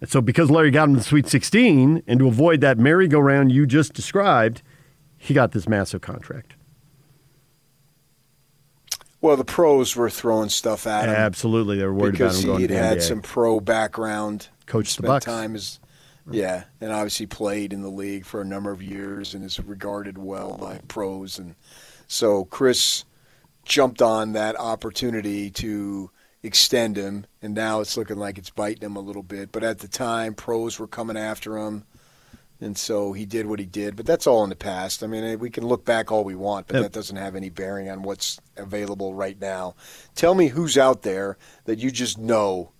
And 0.00 0.10
so 0.10 0.20
because 0.20 0.50
Larry 0.50 0.70
got 0.70 0.88
him 0.88 0.94
to 0.94 0.98
the 0.98 1.04
Sweet 1.04 1.26
16, 1.26 2.02
and 2.06 2.18
to 2.18 2.28
avoid 2.28 2.60
that 2.60 2.78
merry-go-round 2.78 3.50
you 3.50 3.66
just 3.66 3.92
described, 3.92 4.62
he 5.16 5.32
got 5.34 5.52
this 5.52 5.68
massive 5.68 6.00
contract. 6.02 6.54
Well, 9.20 9.36
the 9.36 9.44
pros 9.44 9.96
were 9.96 10.10
throwing 10.10 10.50
stuff 10.50 10.86
at 10.86 11.08
him. 11.08 11.14
Absolutely, 11.14 11.78
they 11.78 11.84
were 11.84 11.94
worried 11.94 12.12
because 12.12 12.38
about 12.38 12.42
him 12.42 12.48
going 12.50 12.60
he 12.60 12.66
to 12.68 12.74
had 12.74 12.82
the 12.82 12.88
had 12.88 12.98
NBA. 12.98 13.02
some 13.02 13.22
pro 13.22 13.60
background. 13.60 14.48
Coached 14.66 14.96
the 14.98 15.06
Bucks. 15.06 15.24
time 15.24 15.54
as 15.54 15.80
yeah, 16.30 16.64
and 16.80 16.92
obviously 16.92 17.26
played 17.26 17.72
in 17.72 17.82
the 17.82 17.88
league 17.88 18.24
for 18.24 18.40
a 18.40 18.44
number 18.44 18.72
of 18.72 18.82
years 18.82 19.32
and 19.32 19.44
is 19.44 19.60
regarded 19.60 20.18
well 20.18 20.56
by 20.60 20.80
pros. 20.88 21.38
And 21.38 21.54
so 22.08 22.44
Chris 22.46 23.04
jumped 23.64 24.02
on 24.02 24.32
that 24.32 24.58
opportunity 24.58 25.50
to 25.50 26.10
extend 26.42 26.96
him, 26.96 27.26
and 27.42 27.54
now 27.54 27.80
it's 27.80 27.96
looking 27.96 28.16
like 28.18 28.38
it's 28.38 28.50
biting 28.50 28.82
him 28.82 28.96
a 28.96 29.00
little 29.00 29.22
bit. 29.22 29.50
But 29.52 29.64
at 29.64 29.78
the 29.78 29.88
time, 29.88 30.34
pros 30.34 30.78
were 30.78 30.86
coming 30.86 31.16
after 31.16 31.56
him. 31.58 31.84
And 32.58 32.78
so 32.78 33.12
he 33.12 33.26
did 33.26 33.46
what 33.46 33.58
he 33.58 33.66
did, 33.66 33.96
but 33.96 34.06
that's 34.06 34.26
all 34.26 34.42
in 34.42 34.48
the 34.48 34.56
past. 34.56 35.04
I 35.04 35.06
mean, 35.08 35.24
eh, 35.24 35.34
we 35.34 35.50
can 35.50 35.66
look 35.66 35.84
back 35.84 36.10
all 36.10 36.24
we 36.24 36.34
want, 36.34 36.66
but 36.66 36.76
Yep. 36.76 36.82
that 36.84 36.92
doesn't 36.92 37.16
have 37.16 37.36
any 37.36 37.50
bearing 37.50 37.90
on 37.90 38.02
what's 38.02 38.40
available 38.56 39.12
right 39.12 39.38
now. 39.38 39.74
Tell 40.14 40.34
me 40.34 40.48
who's 40.48 40.78
out 40.78 41.02
there 41.02 41.36
that 41.66 41.78
you 41.78 41.90
just 41.90 42.16
know 42.16 42.72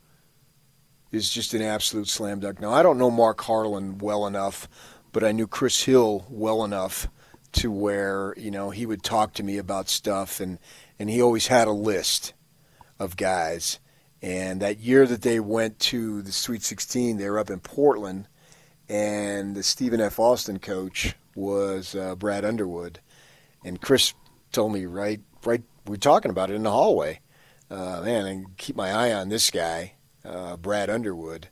is 1.13 1.29
just 1.29 1.53
an 1.53 1.61
absolute 1.61 2.09
slam 2.09 2.41
dunk. 2.41 2.59
Now, 2.59 2.73
I 2.73 2.83
don't 2.83 2.97
know 2.97 3.11
Mark 3.11 3.43
Harlan 3.43 3.99
well 3.99 4.27
enough, 4.27 4.67
but 5.13 5.23
I 5.23 5.33
knew 5.33 5.47
Chris 5.47 5.83
Hill 5.83 6.25
well 6.31 6.65
enough 6.65 7.09
to 7.53 7.71
where, 7.71 8.35
you 8.39 8.51
know, 8.51 8.71
he 8.71 8.87
would 8.87 9.03
talk 9.03 9.35
to 9.35 9.43
me 9.43 9.59
about 9.59 9.91
stuff 9.91 10.41
and, 10.41 10.59
and 10.99 11.11
he 11.11 11.21
always 11.21 11.49
had 11.49 11.69
a 11.69 11.73
list 11.73 12.33
of 12.99 13.17
guys. 13.17 13.79
And 14.23 14.61
that 14.63 14.79
year 14.79 15.07
that 15.07 15.23
they 15.23 15.41
went 15.41 15.79
to 15.81 16.23
the 16.23 16.33
Sweet 16.33 16.63
16, 16.63 17.19
they 17.19 17.29
were 17.29 17.39
up 17.39 17.51
in 17.51 17.61
Portland, 17.61 18.29
and 18.89 19.55
the 19.55 19.63
Stephen 19.63 20.01
F. 20.01 20.19
Austin 20.19 20.59
coach 20.59 21.15
was 21.35 21.95
uh, 21.95 22.15
Brad 22.17 22.45
Underwood. 22.45 23.01
And 23.65 23.81
Chris 23.81 24.15
told 24.53 24.73
me 24.73 24.87
right, 24.87 25.21
right, 25.45 25.63
we 25.87 25.91
were 25.91 25.97
talking 25.97 26.31
about 26.31 26.51
it 26.51 26.55
in 26.55 26.63
the 26.63 26.71
hallway. 26.71 27.21
Uh, 27.71 28.01
man, 28.03 28.27
I 28.27 28.45
keep 28.57 28.77
my 28.77 28.91
eye 28.91 29.13
on 29.13 29.29
this 29.29 29.51
guy, 29.51 29.95
uh, 30.25 30.57
Brad 30.57 30.89
Underwood. 30.89 31.49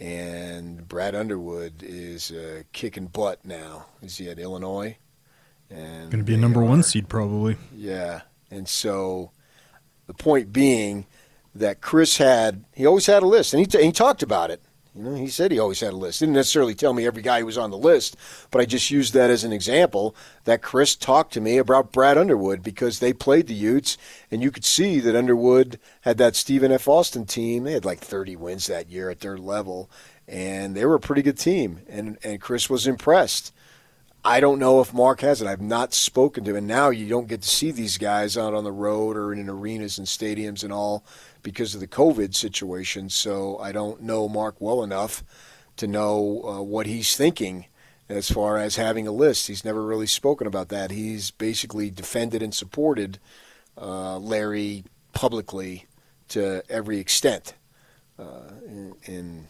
And 0.00 0.88
Brad 0.88 1.14
Underwood 1.14 1.82
is 1.82 2.32
uh, 2.32 2.62
kicking 2.72 3.06
butt 3.06 3.44
now. 3.44 3.86
Is 4.02 4.16
he 4.16 4.30
at 4.30 4.38
Illinois? 4.38 4.96
And 5.68 6.10
going 6.10 6.24
to 6.24 6.26
be 6.26 6.34
a 6.34 6.38
number 6.38 6.60
are, 6.60 6.64
one 6.64 6.82
seed 6.82 7.08
probably. 7.08 7.56
Yeah, 7.74 8.22
and 8.50 8.68
so 8.68 9.30
the 10.10 10.22
point 10.22 10.52
being 10.52 11.06
that 11.54 11.80
Chris 11.80 12.16
had, 12.16 12.64
he 12.74 12.84
always 12.84 13.06
had 13.06 13.22
a 13.22 13.26
list, 13.26 13.54
and 13.54 13.60
he, 13.60 13.66
t- 13.66 13.84
he 13.84 13.92
talked 13.92 14.24
about 14.24 14.50
it. 14.50 14.60
You 14.92 15.04
know, 15.04 15.14
he 15.14 15.28
said 15.28 15.52
he 15.52 15.58
always 15.60 15.78
had 15.78 15.92
a 15.92 15.96
list. 15.96 16.18
Didn't 16.18 16.34
necessarily 16.34 16.74
tell 16.74 16.92
me 16.92 17.06
every 17.06 17.22
guy 17.22 17.38
who 17.38 17.46
was 17.46 17.56
on 17.56 17.70
the 17.70 17.78
list, 17.78 18.16
but 18.50 18.60
I 18.60 18.64
just 18.64 18.90
used 18.90 19.14
that 19.14 19.30
as 19.30 19.44
an 19.44 19.52
example 19.52 20.16
that 20.44 20.62
Chris 20.62 20.96
talked 20.96 21.32
to 21.34 21.40
me 21.40 21.58
about 21.58 21.92
Brad 21.92 22.18
Underwood 22.18 22.60
because 22.60 22.98
they 22.98 23.12
played 23.12 23.46
the 23.46 23.54
Utes, 23.54 23.96
and 24.32 24.42
you 24.42 24.50
could 24.50 24.64
see 24.64 24.98
that 24.98 25.14
Underwood 25.14 25.78
had 26.00 26.18
that 26.18 26.34
Stephen 26.34 26.72
F. 26.72 26.88
Austin 26.88 27.24
team. 27.24 27.62
They 27.62 27.72
had 27.72 27.84
like 27.84 28.00
30 28.00 28.34
wins 28.34 28.66
that 28.66 28.90
year 28.90 29.10
at 29.10 29.20
their 29.20 29.38
level, 29.38 29.88
and 30.26 30.74
they 30.74 30.84
were 30.84 30.96
a 30.96 31.00
pretty 31.00 31.22
good 31.22 31.38
team, 31.38 31.82
and, 31.88 32.18
and 32.24 32.40
Chris 32.40 32.68
was 32.68 32.88
impressed. 32.88 33.52
I 34.24 34.40
don't 34.40 34.58
know 34.58 34.80
if 34.80 34.92
Mark 34.92 35.22
has 35.22 35.40
it. 35.40 35.48
I've 35.48 35.62
not 35.62 35.94
spoken 35.94 36.44
to 36.44 36.50
him. 36.50 36.56
And 36.56 36.66
now 36.66 36.90
you 36.90 37.08
don't 37.08 37.28
get 37.28 37.42
to 37.42 37.48
see 37.48 37.70
these 37.70 37.96
guys 37.96 38.36
out 38.36 38.52
on 38.52 38.64
the 38.64 38.72
road 38.72 39.16
or 39.16 39.32
in 39.32 39.48
arenas 39.48 39.96
and 39.96 40.06
stadiums 40.06 40.62
and 40.62 40.72
all 40.72 41.04
because 41.42 41.74
of 41.74 41.80
the 41.80 41.86
COVID 41.86 42.34
situation. 42.34 43.08
So 43.08 43.58
I 43.58 43.72
don't 43.72 44.02
know 44.02 44.28
Mark 44.28 44.56
well 44.60 44.82
enough 44.82 45.24
to 45.76 45.86
know 45.86 46.42
uh, 46.44 46.62
what 46.62 46.86
he's 46.86 47.16
thinking 47.16 47.66
as 48.10 48.30
far 48.30 48.58
as 48.58 48.76
having 48.76 49.06
a 49.06 49.12
list. 49.12 49.46
He's 49.46 49.64
never 49.64 49.82
really 49.82 50.06
spoken 50.06 50.46
about 50.46 50.68
that. 50.68 50.90
He's 50.90 51.30
basically 51.30 51.90
defended 51.90 52.42
and 52.42 52.54
supported 52.54 53.18
uh, 53.80 54.18
Larry 54.18 54.84
publicly 55.14 55.86
to 56.28 56.62
every 56.68 56.98
extent. 56.98 57.54
Uh, 58.18 58.50
in 59.06 59.48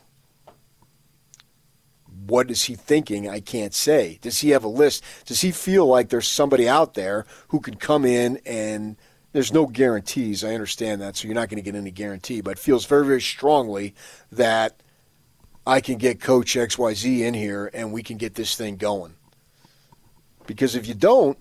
what 2.31 2.51
is 2.51 2.65
he 2.65 2.75
thinking? 2.75 3.29
I 3.29 3.41
can't 3.41 3.75
say. 3.75 4.19
Does 4.23 4.39
he 4.39 4.51
have 4.51 4.65
a 4.65 4.69
list? 4.69 5.05
Does 5.27 5.41
he 5.41 5.51
feel 5.51 5.87
like 5.87 6.09
there's 6.09 6.29
somebody 6.29 6.69
out 6.69 6.95
there 6.95 7.27
who 7.49 7.61
could 7.61 7.81
come 7.81 8.05
in 8.05 8.41
and 8.47 8.97
there's 9.33 9.53
no 9.53 9.67
guarantees. 9.67 10.43
I 10.43 10.55
understand 10.55 11.01
that, 11.01 11.17
so 11.17 11.29
you're 11.29 11.35
not 11.35 11.49
going 11.49 11.63
to 11.63 11.71
get 11.71 11.77
any 11.77 11.91
guarantee, 11.91 12.41
but 12.41 12.59
feels 12.59 12.87
very, 12.87 13.07
very 13.07 13.21
strongly 13.21 13.95
that 14.33 14.83
I 15.67 15.81
can 15.81 15.99
get 15.99 16.21
Coach 16.21 16.55
XYZ 16.55 17.21
in 17.21 17.35
here 17.35 17.71
and 17.73 17.93
we 17.93 18.03
can 18.03 18.17
get 18.17 18.35
this 18.35 18.57
thing 18.57 18.77
going. 18.77 19.15
Because 20.47 20.75
if 20.75 20.89
you 20.89 20.95
don't, 20.95 21.39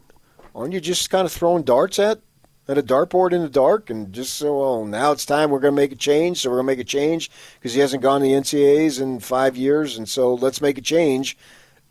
aren't 0.53 0.73
you 0.73 0.79
just 0.79 1.09
kind 1.09 1.25
of 1.25 1.31
throwing 1.31 1.63
darts 1.63 1.97
at 1.97 2.21
at 2.69 2.77
a 2.77 2.83
dartboard 2.83 3.33
in 3.33 3.41
the 3.41 3.49
dark 3.49 3.89
and 3.89 4.13
just 4.13 4.35
so 4.35 4.59
well 4.59 4.85
now 4.85 5.11
it's 5.11 5.25
time 5.25 5.49
we're 5.49 5.59
going 5.59 5.73
to 5.73 5.81
make 5.81 5.91
a 5.91 5.95
change 5.95 6.37
so 6.37 6.49
we're 6.49 6.57
going 6.57 6.67
to 6.67 6.71
make 6.71 6.79
a 6.79 6.83
change 6.83 7.31
because 7.55 7.73
he 7.73 7.79
hasn't 7.79 8.03
gone 8.03 8.21
to 8.21 8.27
the 8.27 8.33
ncaa's 8.33 8.99
in 8.99 9.19
five 9.19 9.57
years 9.57 9.97
and 9.97 10.07
so 10.07 10.35
let's 10.35 10.61
make 10.61 10.77
a 10.77 10.81
change 10.81 11.35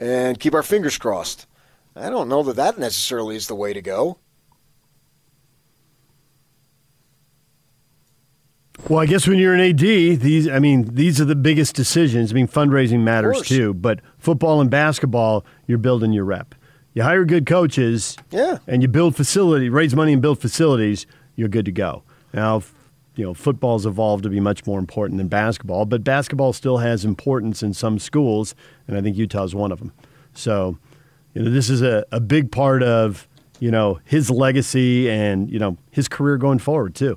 and 0.01 0.39
keep 0.39 0.55
our 0.55 0.63
fingers 0.63 0.97
crossed. 0.97 1.47
I 1.97 2.11
don't 2.11 2.29
know 2.29 2.43
that 2.45 2.57
that 2.57 2.79
necessarily 2.79 3.37
is 3.37 3.49
the 3.49 3.55
way 3.55 3.73
to 3.73 3.83
go. 3.83 4.19
Well 8.89 9.01
i 9.01 9.07
guess 9.07 9.27
when 9.27 9.39
you're 9.39 9.55
an 9.55 9.61
ad 9.61 9.79
these 9.79 10.49
i 10.49 10.61
mean 10.61 10.95
these 10.95 11.21
are 11.21 11.25
the 11.25 11.35
biggest 11.35 11.75
decisions. 11.75 12.31
I 12.31 12.35
mean 12.35 12.47
fundraising 12.47 13.01
matters 13.01 13.43
too 13.43 13.75
but 13.75 14.01
football 14.19 14.61
and 14.61 14.71
basketball 14.71 15.45
you're 15.67 15.79
building 15.79 16.13
your 16.13 16.25
rep 16.25 16.55
you 16.99 17.05
hire 17.05 17.25
good 17.25 17.47
coaches, 17.47 18.17
yeah, 18.33 18.59
and 18.67 18.83
you 18.83 18.89
build 18.89 19.15
facility, 19.15 19.69
raise 19.69 19.95
money 19.95 20.13
and 20.13 20.21
build 20.21 20.41
facilities, 20.41 21.07
you're 21.37 21.49
good 21.49 21.65
to 21.65 21.71
go. 21.71 22.03
Now, 22.33 22.65
you 23.15 23.25
know, 23.25 23.35
football's 23.35 23.87
evolved 23.87 24.25
to 24.25 24.29
be 24.29 24.41
much 24.41 24.67
more 24.67 24.81
important 24.81 25.19
than 25.19 25.29
basketball, 25.29 25.85
but 25.85 26.03
basketball 26.03 26.53
still 26.53 26.79
has 26.79 27.05
importance 27.05 27.63
in 27.63 27.73
some 27.73 28.01
schools, 28.01 28.57
and 28.89 28.99
I 28.99 29.01
think 29.01 29.17
Utah's 29.17 29.55
one 29.55 29.71
of 29.71 29.79
them. 29.79 29.93
So, 30.35 30.77
you 31.35 31.43
know, 31.43 31.51
this 31.51 31.71
is 31.71 31.83
a, 31.83 32.05
a 32.11 32.19
big 32.19 32.51
part 32.51 32.83
of, 32.83 33.29
you 33.61 33.71
know, 33.71 34.01
his 34.05 34.29
legacy 34.29 35.09
and, 35.09 35.49
you 35.49 35.61
know, 35.61 35.77
his 35.93 36.09
career 36.09 36.37
going 36.37 36.59
forward, 36.59 36.97
too. 36.97 37.17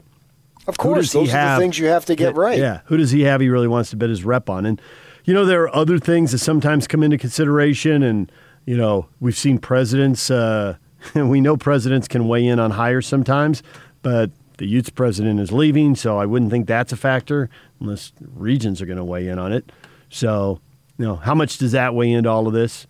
Of 0.68 0.78
course, 0.78 1.12
those 1.12 1.34
are 1.34 1.56
the 1.56 1.60
things 1.60 1.80
you 1.80 1.88
have 1.88 2.06
to 2.06 2.16
get 2.16 2.36
right. 2.36 2.60
Yeah. 2.60 2.82
Who 2.86 2.98
does 2.98 3.10
he 3.10 3.22
have 3.24 3.42
he 3.42 3.50
really 3.50 3.68
wants 3.68 3.90
to 3.90 3.96
bet 3.96 4.10
his 4.10 4.24
rep 4.24 4.48
on? 4.48 4.68
And, 4.68 4.80
you 5.26 5.34
know, 5.34 5.44
there 5.44 5.64
are 5.64 5.76
other 5.76 5.98
things 5.98 6.34
that 6.34 6.38
sometimes 6.38 6.86
come 6.86 7.02
into 7.02 7.18
consideration, 7.18 8.04
and, 8.04 8.32
you 8.66 8.78
know, 8.78 9.08
we've 9.20 9.38
seen 9.38 9.58
presidents, 9.58 10.30
uh, 10.30 10.76
we 11.16 11.42
know 11.42 11.58
presidents 11.58 12.08
can 12.08 12.28
weigh 12.28 12.46
in 12.46 12.60
on 12.60 12.72
hires 12.72 13.08
sometimes, 13.08 13.64
but 14.02 14.32
the 14.58 14.68
Utes 14.68 14.90
president 14.90 15.40
is 15.40 15.52
leaving, 15.52 15.96
so 15.96 16.18
I 16.18 16.26
wouldn't 16.26 16.52
think 16.52 16.68
that's 16.68 16.94
a 16.94 16.98
factor 16.98 17.50
unless 17.80 18.12
regions 18.36 18.82
are 18.82 18.86
going 18.86 18.98
to 18.98 19.04
weigh 19.04 19.28
in 19.28 19.40
on 19.40 19.52
it. 19.52 19.72
So, 20.10 20.60
you 20.98 21.06
know, 21.06 21.16
how 21.16 21.34
much 21.34 21.58
does 21.58 21.72
that 21.72 21.96
weigh 21.96 22.12
into 22.12 22.30
all 22.30 22.48
of 22.48 22.54
this? 22.54 22.86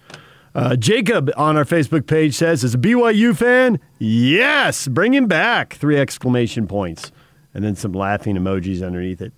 Uh, 0.53 0.75
Jacob 0.75 1.31
on 1.37 1.55
our 1.55 1.63
Facebook 1.63 2.07
page 2.07 2.35
says, 2.35 2.63
as 2.63 2.73
a 2.73 2.77
BYU 2.77 3.35
fan, 3.35 3.79
yes, 3.99 4.87
bring 4.87 5.13
him 5.13 5.27
back. 5.27 5.75
Three 5.75 5.97
exclamation 5.97 6.67
points. 6.67 7.11
And 7.53 7.63
then 7.63 7.75
some 7.75 7.93
laughing 7.93 8.35
emojis 8.35 8.85
underneath 8.85 9.21
it. 9.21 9.33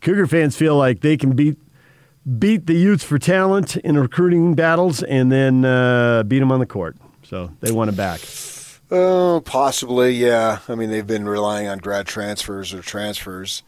Cougar 0.00 0.26
fans 0.28 0.56
feel 0.56 0.76
like 0.76 1.00
they 1.00 1.16
can 1.16 1.34
beat 1.34 1.56
beat 2.38 2.66
the 2.66 2.74
Utes 2.74 3.04
for 3.04 3.18
talent 3.18 3.76
in 3.76 3.98
recruiting 3.98 4.54
battles 4.54 5.02
and 5.02 5.30
then 5.30 5.64
uh, 5.64 6.22
beat 6.24 6.40
them 6.40 6.50
on 6.50 6.60
the 6.60 6.66
court. 6.66 6.96
So 7.22 7.50
they 7.60 7.72
want 7.72 7.90
it 7.90 7.96
back. 7.96 8.20
Oh, 8.90 9.42
possibly, 9.44 10.12
yeah. 10.12 10.60
I 10.68 10.74
mean, 10.74 10.90
they've 10.90 11.06
been 11.06 11.28
relying 11.28 11.66
on 11.66 11.78
grad 11.78 12.06
transfers 12.06 12.72
or 12.72 12.82
transfers, 12.82 13.62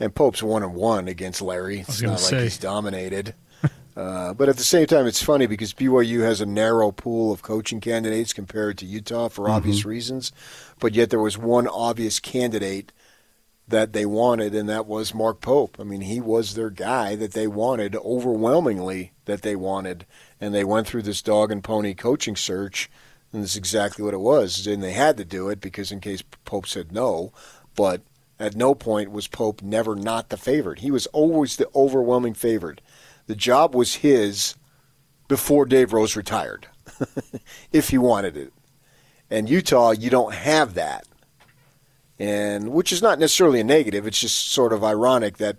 and 0.00 0.14
Pope's 0.14 0.42
one 0.42 0.62
and 0.62 0.74
one 0.74 1.08
against 1.08 1.42
Larry. 1.42 1.80
It's 1.80 2.00
not 2.00 2.20
say. 2.20 2.36
like 2.36 2.44
he's 2.44 2.58
dominated. 2.58 3.34
uh, 3.96 4.32
but 4.32 4.48
at 4.48 4.56
the 4.56 4.64
same 4.64 4.86
time, 4.86 5.06
it's 5.06 5.22
funny 5.22 5.46
because 5.46 5.74
BYU 5.74 6.20
has 6.20 6.40
a 6.40 6.46
narrow 6.46 6.90
pool 6.90 7.32
of 7.32 7.42
coaching 7.42 7.80
candidates 7.80 8.32
compared 8.32 8.78
to 8.78 8.86
Utah 8.86 9.28
for 9.28 9.42
mm-hmm. 9.42 9.52
obvious 9.52 9.84
reasons, 9.84 10.32
but 10.80 10.94
yet 10.94 11.10
there 11.10 11.20
was 11.20 11.36
one 11.36 11.68
obvious 11.68 12.18
candidate 12.18 12.92
that 13.68 13.92
they 13.92 14.04
wanted, 14.04 14.54
and 14.54 14.68
that 14.68 14.86
was 14.86 15.14
Mark 15.14 15.40
Pope. 15.40 15.76
I 15.78 15.84
mean, 15.84 16.02
he 16.02 16.20
was 16.20 16.54
their 16.54 16.70
guy 16.70 17.14
that 17.16 17.32
they 17.32 17.46
wanted, 17.46 17.96
overwhelmingly 17.96 19.12
that 19.24 19.42
they 19.42 19.56
wanted. 19.56 20.04
And 20.40 20.54
they 20.54 20.64
went 20.64 20.86
through 20.86 21.02
this 21.02 21.22
dog 21.22 21.52
and 21.52 21.62
pony 21.62 21.94
coaching 21.94 22.36
search, 22.36 22.90
and 23.32 23.42
this 23.42 23.52
is 23.52 23.56
exactly 23.56 24.04
what 24.04 24.14
it 24.14 24.20
was. 24.20 24.66
And 24.66 24.82
they 24.82 24.92
had 24.92 25.16
to 25.16 25.24
do 25.24 25.48
it 25.48 25.60
because 25.60 25.92
in 25.92 26.00
case 26.00 26.22
Pope 26.44 26.66
said 26.66 26.92
no, 26.92 27.32
but 27.74 28.02
at 28.38 28.56
no 28.56 28.74
point 28.74 29.12
was 29.12 29.28
Pope 29.28 29.62
never 29.62 29.94
not 29.94 30.28
the 30.28 30.36
favorite. 30.36 30.80
He 30.80 30.90
was 30.90 31.06
always 31.08 31.56
the 31.56 31.68
overwhelming 31.74 32.34
favorite. 32.34 32.80
The 33.26 33.36
job 33.36 33.74
was 33.74 33.96
his 33.96 34.56
before 35.28 35.64
Dave 35.64 35.92
Rose 35.92 36.16
retired, 36.16 36.66
if 37.72 37.90
he 37.90 37.98
wanted 37.98 38.36
it. 38.36 38.52
And 39.30 39.48
Utah, 39.48 39.92
you 39.92 40.10
don't 40.10 40.34
have 40.34 40.74
that 40.74 41.06
and 42.22 42.68
which 42.68 42.92
is 42.92 43.02
not 43.02 43.18
necessarily 43.18 43.58
a 43.58 43.64
negative. 43.64 44.06
It's 44.06 44.20
just 44.20 44.52
sort 44.52 44.72
of 44.72 44.84
ironic 44.84 45.38
that 45.38 45.56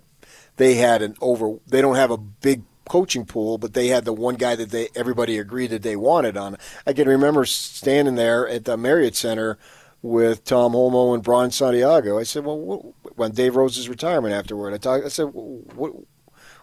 they 0.56 0.76
had 0.76 1.02
an 1.02 1.14
over. 1.20 1.58
They 1.66 1.82
don't 1.82 1.96
have 1.96 2.10
a 2.10 2.16
big 2.16 2.62
coaching 2.88 3.26
pool, 3.26 3.58
but 3.58 3.74
they 3.74 3.88
had 3.88 4.06
the 4.06 4.14
one 4.14 4.36
guy 4.36 4.56
that 4.56 4.70
they 4.70 4.88
everybody 4.96 5.36
agreed 5.36 5.68
that 5.68 5.82
they 5.82 5.94
wanted 5.94 6.38
on. 6.38 6.56
I 6.86 6.94
can 6.94 7.06
remember 7.06 7.44
standing 7.44 8.14
there 8.14 8.48
at 8.48 8.64
the 8.64 8.78
Marriott 8.78 9.14
Center 9.14 9.58
with 10.00 10.44
Tom 10.44 10.72
Holmoe 10.72 11.12
and 11.12 11.22
Brian 11.22 11.50
Santiago. 11.50 12.18
I 12.18 12.22
said, 12.22 12.46
"Well, 12.46 12.94
when 13.14 13.32
Dave 13.32 13.56
Rose's 13.56 13.90
retirement 13.90 14.32
afterward, 14.32 14.72
I 14.72 14.78
talked. 14.78 15.04
I 15.04 15.08
said, 15.08 15.24
what, 15.34 15.92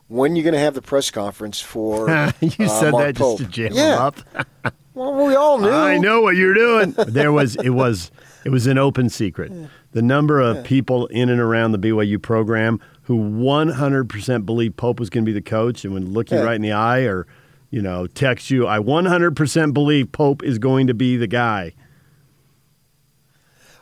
when 0.08 0.34
are 0.34 0.36
you 0.36 0.42
going 0.42 0.54
to 0.54 0.60
have 0.60 0.74
the 0.74 0.82
press 0.82 1.12
conference 1.12 1.62
for?" 1.62 2.10
you 2.40 2.66
uh, 2.66 2.68
said 2.68 2.92
Mark 2.92 3.06
that 3.06 3.16
Pope? 3.18 3.38
just 3.38 3.52
to 3.52 3.56
jam 3.56 3.74
yeah. 3.74 3.94
him 3.94 4.02
up. 4.02 4.76
well, 4.96 5.28
we 5.28 5.36
all 5.36 5.58
knew. 5.60 5.70
I 5.70 6.00
know 6.00 6.22
what 6.22 6.36
you're 6.36 6.56
doing. 6.56 6.96
there 7.08 7.32
was 7.32 7.56
it 7.58 7.70
was 7.70 8.10
it 8.46 8.50
was 8.50 8.66
an 8.66 8.80
open 8.80 9.08
secret. 9.08 9.52
The 9.92 10.02
number 10.02 10.40
of 10.40 10.58
yeah. 10.58 10.64
people 10.64 11.08
in 11.08 11.30
and 11.30 11.40
around 11.40 11.74
the 11.74 11.80
BYU 11.80 12.22
program 12.22 12.80
who 13.04 13.18
100% 13.18 14.46
believe 14.46 14.78
Pope 14.78 15.00
was 15.00 15.10
going 15.10 15.26
to 15.26 15.30
be 15.30 15.34
the 15.34 15.42
coach 15.42 15.84
and 15.84 15.94
would 15.94 16.08
look 16.08 16.32
you 16.32 16.38
yeah. 16.38 16.44
right 16.44 16.56
in 16.56 16.62
the 16.62 16.72
eye 16.72 17.02
or, 17.02 17.28
you 17.70 17.82
know, 17.82 18.08
text 18.08 18.50
you, 18.50 18.68
I 18.68 18.80
100% 18.80 19.74
believe 19.74 20.12
Pope 20.12 20.44
is 20.44 20.60
going 20.60 20.88
to 20.88 20.94
be 20.94 21.18
the 21.18 21.28
guy. 21.28 21.74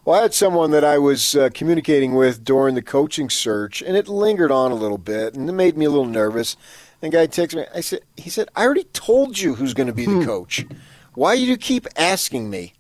Well, 0.06 0.18
I 0.18 0.24
had 0.24 0.34
someone 0.34 0.72
that 0.72 0.84
I 0.84 0.98
was 0.98 1.36
uh, 1.36 1.50
communicating 1.54 2.16
with 2.16 2.44
during 2.44 2.74
the 2.74 2.82
coaching 2.82 3.30
search, 3.30 3.84
and 3.84 3.96
it 3.96 4.08
lingered 4.08 4.52
on 4.52 4.72
a 4.72 4.76
little 4.76 4.98
bit, 4.98 5.36
and 5.36 5.48
it 5.48 5.54
made 5.54 5.78
me 5.78 5.86
a 5.86 5.90
little 5.92 6.06
nervous. 6.06 6.58
And 7.02 7.14
the 7.14 7.18
guy 7.18 7.28
texted 7.28 7.58
me. 7.58 7.66
I 7.76 7.82
said, 7.82 8.02
"He 8.18 8.32
said 8.32 8.50
I 8.56 8.64
already 8.64 8.86
told 8.86 9.38
you 9.38 9.54
who's 9.54 9.76
going 9.76 9.86
to 9.86 9.94
be 9.94 10.06
the 10.06 10.14
hmm. 10.14 10.26
coach. 10.26 10.66
Why 11.14 11.36
do 11.36 11.44
you 11.44 11.58
keep 11.58 11.86
asking 11.96 12.50
me?" 12.50 12.74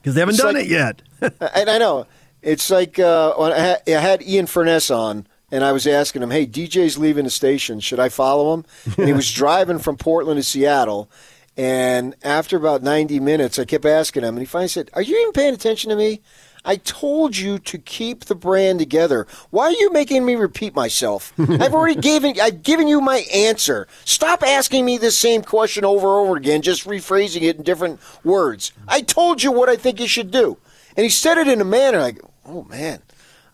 Because 0.00 0.14
they 0.14 0.20
haven't 0.20 0.34
it's 0.34 0.42
done 0.44 0.54
like, 0.54 0.66
it 0.66 0.70
yet. 0.70 1.02
and 1.54 1.68
I 1.68 1.78
know 1.78 2.06
it's 2.42 2.70
like 2.70 2.98
uh, 2.98 3.34
I, 3.38 3.78
had, 3.86 4.22
Ian 4.22 4.46
Furness 4.46 4.90
on 4.90 5.26
and 5.50 5.64
I 5.64 5.72
was 5.72 5.86
asking 5.86 6.22
him, 6.22 6.30
"Hey, 6.30 6.46
DJ's 6.46 6.98
leaving 6.98 7.24
the 7.24 7.30
station. 7.30 7.80
Should 7.80 8.00
I 8.00 8.08
follow 8.08 8.54
him?" 8.54 8.64
And 8.96 9.06
he 9.06 9.12
was 9.12 9.30
driving 9.34 9.78
from 9.78 9.96
Portland 9.96 10.38
to 10.38 10.42
Seattle. 10.42 11.10
And 11.56 12.16
after 12.22 12.56
about 12.56 12.82
90 12.82 13.20
minutes, 13.20 13.58
I 13.58 13.66
kept 13.66 13.84
asking 13.84 14.22
him, 14.22 14.36
and 14.36 14.38
he 14.38 14.46
finally 14.46 14.68
said, 14.68 14.90
Are 14.94 15.02
you 15.02 15.20
even 15.20 15.32
paying 15.32 15.54
attention 15.54 15.90
to 15.90 15.96
me? 15.96 16.22
I 16.64 16.76
told 16.76 17.36
you 17.36 17.58
to 17.58 17.78
keep 17.78 18.26
the 18.26 18.36
brand 18.36 18.78
together. 18.78 19.26
Why 19.50 19.64
are 19.64 19.72
you 19.72 19.92
making 19.92 20.24
me 20.24 20.36
repeat 20.36 20.76
myself? 20.76 21.32
I've 21.38 21.74
already 21.74 22.00
given 22.00 22.36
I've 22.40 22.62
given 22.62 22.86
you 22.86 23.00
my 23.00 23.24
answer. 23.34 23.88
Stop 24.04 24.44
asking 24.44 24.84
me 24.84 24.96
the 24.96 25.10
same 25.10 25.42
question 25.42 25.84
over 25.84 26.06
and 26.06 26.28
over 26.28 26.36
again, 26.36 26.62
just 26.62 26.86
rephrasing 26.86 27.42
it 27.42 27.56
in 27.56 27.62
different 27.62 28.00
words. 28.22 28.72
I 28.86 29.00
told 29.00 29.42
you 29.42 29.50
what 29.50 29.68
I 29.68 29.76
think 29.76 29.98
you 29.98 30.06
should 30.06 30.30
do. 30.30 30.56
And 30.96 31.02
he 31.04 31.10
said 31.10 31.36
it 31.36 31.48
in 31.48 31.60
a 31.60 31.64
manner 31.64 32.00
like, 32.00 32.20
"Oh 32.44 32.64
man, 32.64 33.02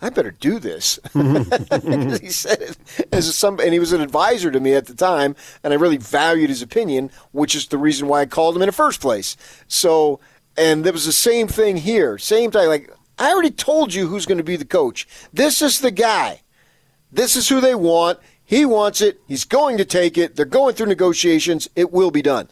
I 0.01 0.11
better 0.11 0.31
do 0.31 0.59
this. 0.59 0.99
Mm-hmm. 1.19 2.25
he 2.25 2.31
said 2.31 2.61
it 2.63 3.09
as 3.13 3.35
some, 3.37 3.59
and 3.61 3.73
he 3.73 3.79
was 3.79 3.93
an 3.93 4.01
advisor 4.01 4.51
to 4.51 4.61
me 4.61 4.75
at 4.75 4.87
the 4.87 4.95
time, 4.95 5.35
and 5.63 5.73
I 5.73 5.77
really 5.77 5.97
valued 5.97 6.51
his 6.51 6.63
opinion, 6.63 7.11
which 7.33 7.55
is 7.55 7.67
the 7.67 7.79
reason 7.79 8.09
why 8.09 8.21
I 8.21 8.27
called 8.27 8.57
him 8.57 8.63
in 8.63 8.67
the 8.69 8.73
first 8.73 9.01
place. 9.01 9.37
So, 9.67 10.21
and 10.57 10.85
there 10.85 10.93
was 10.93 11.07
the 11.07 11.13
same 11.13 11.49
thing 11.49 11.79
here, 11.79 12.19
same 12.19 12.51
time. 12.51 12.69
Like 12.69 12.93
I 13.19 13.33
already 13.33 13.51
told 13.51 13.95
you 13.95 14.07
who's 14.07 14.27
going 14.27 14.39
to 14.39 14.45
be 14.45 14.57
the 14.57 14.65
coach. 14.65 15.09
This 15.33 15.61
is 15.61 15.81
the 15.81 15.91
guy. 15.91 16.43
This 17.11 17.37
is 17.37 17.49
who 17.49 17.61
they 17.61 17.75
want. 17.75 18.19
He 18.45 18.65
wants 18.65 19.01
it. 19.01 19.21
He's 19.27 19.45
going 19.45 19.77
to 19.79 19.85
take 19.85 20.17
it. 20.17 20.37
They're 20.37 20.47
going 20.47 20.75
through 20.75 20.87
negotiations. 20.87 21.69
It 21.77 21.93
will 21.93 22.11
be 22.11 22.23
done. 22.23 22.49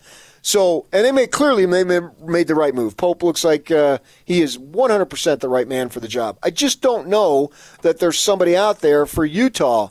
So, 0.47 0.87
and 0.93 1.05
they 1.05 1.11
made 1.11 1.33
clearly 1.33 1.67
made, 1.67 1.89
made 2.25 2.47
the 2.47 2.55
right 2.55 2.73
move. 2.73 2.97
Pope 2.97 3.25
looks 3.25 3.43
like 3.43 3.69
uh, 3.73 3.99
he 4.25 4.43
is 4.43 4.57
100% 4.57 5.41
the 5.41 5.49
right 5.49 5.67
man 5.67 5.89
for 5.89 5.99
the 5.99 6.07
job. 6.07 6.39
I 6.41 6.51
just 6.51 6.81
don't 6.81 7.09
know 7.09 7.51
that 7.83 7.99
there's 7.99 8.17
somebody 8.17 8.57
out 8.57 8.79
there 8.79 9.07
for 9.07 9.25
Utah, 9.25 9.89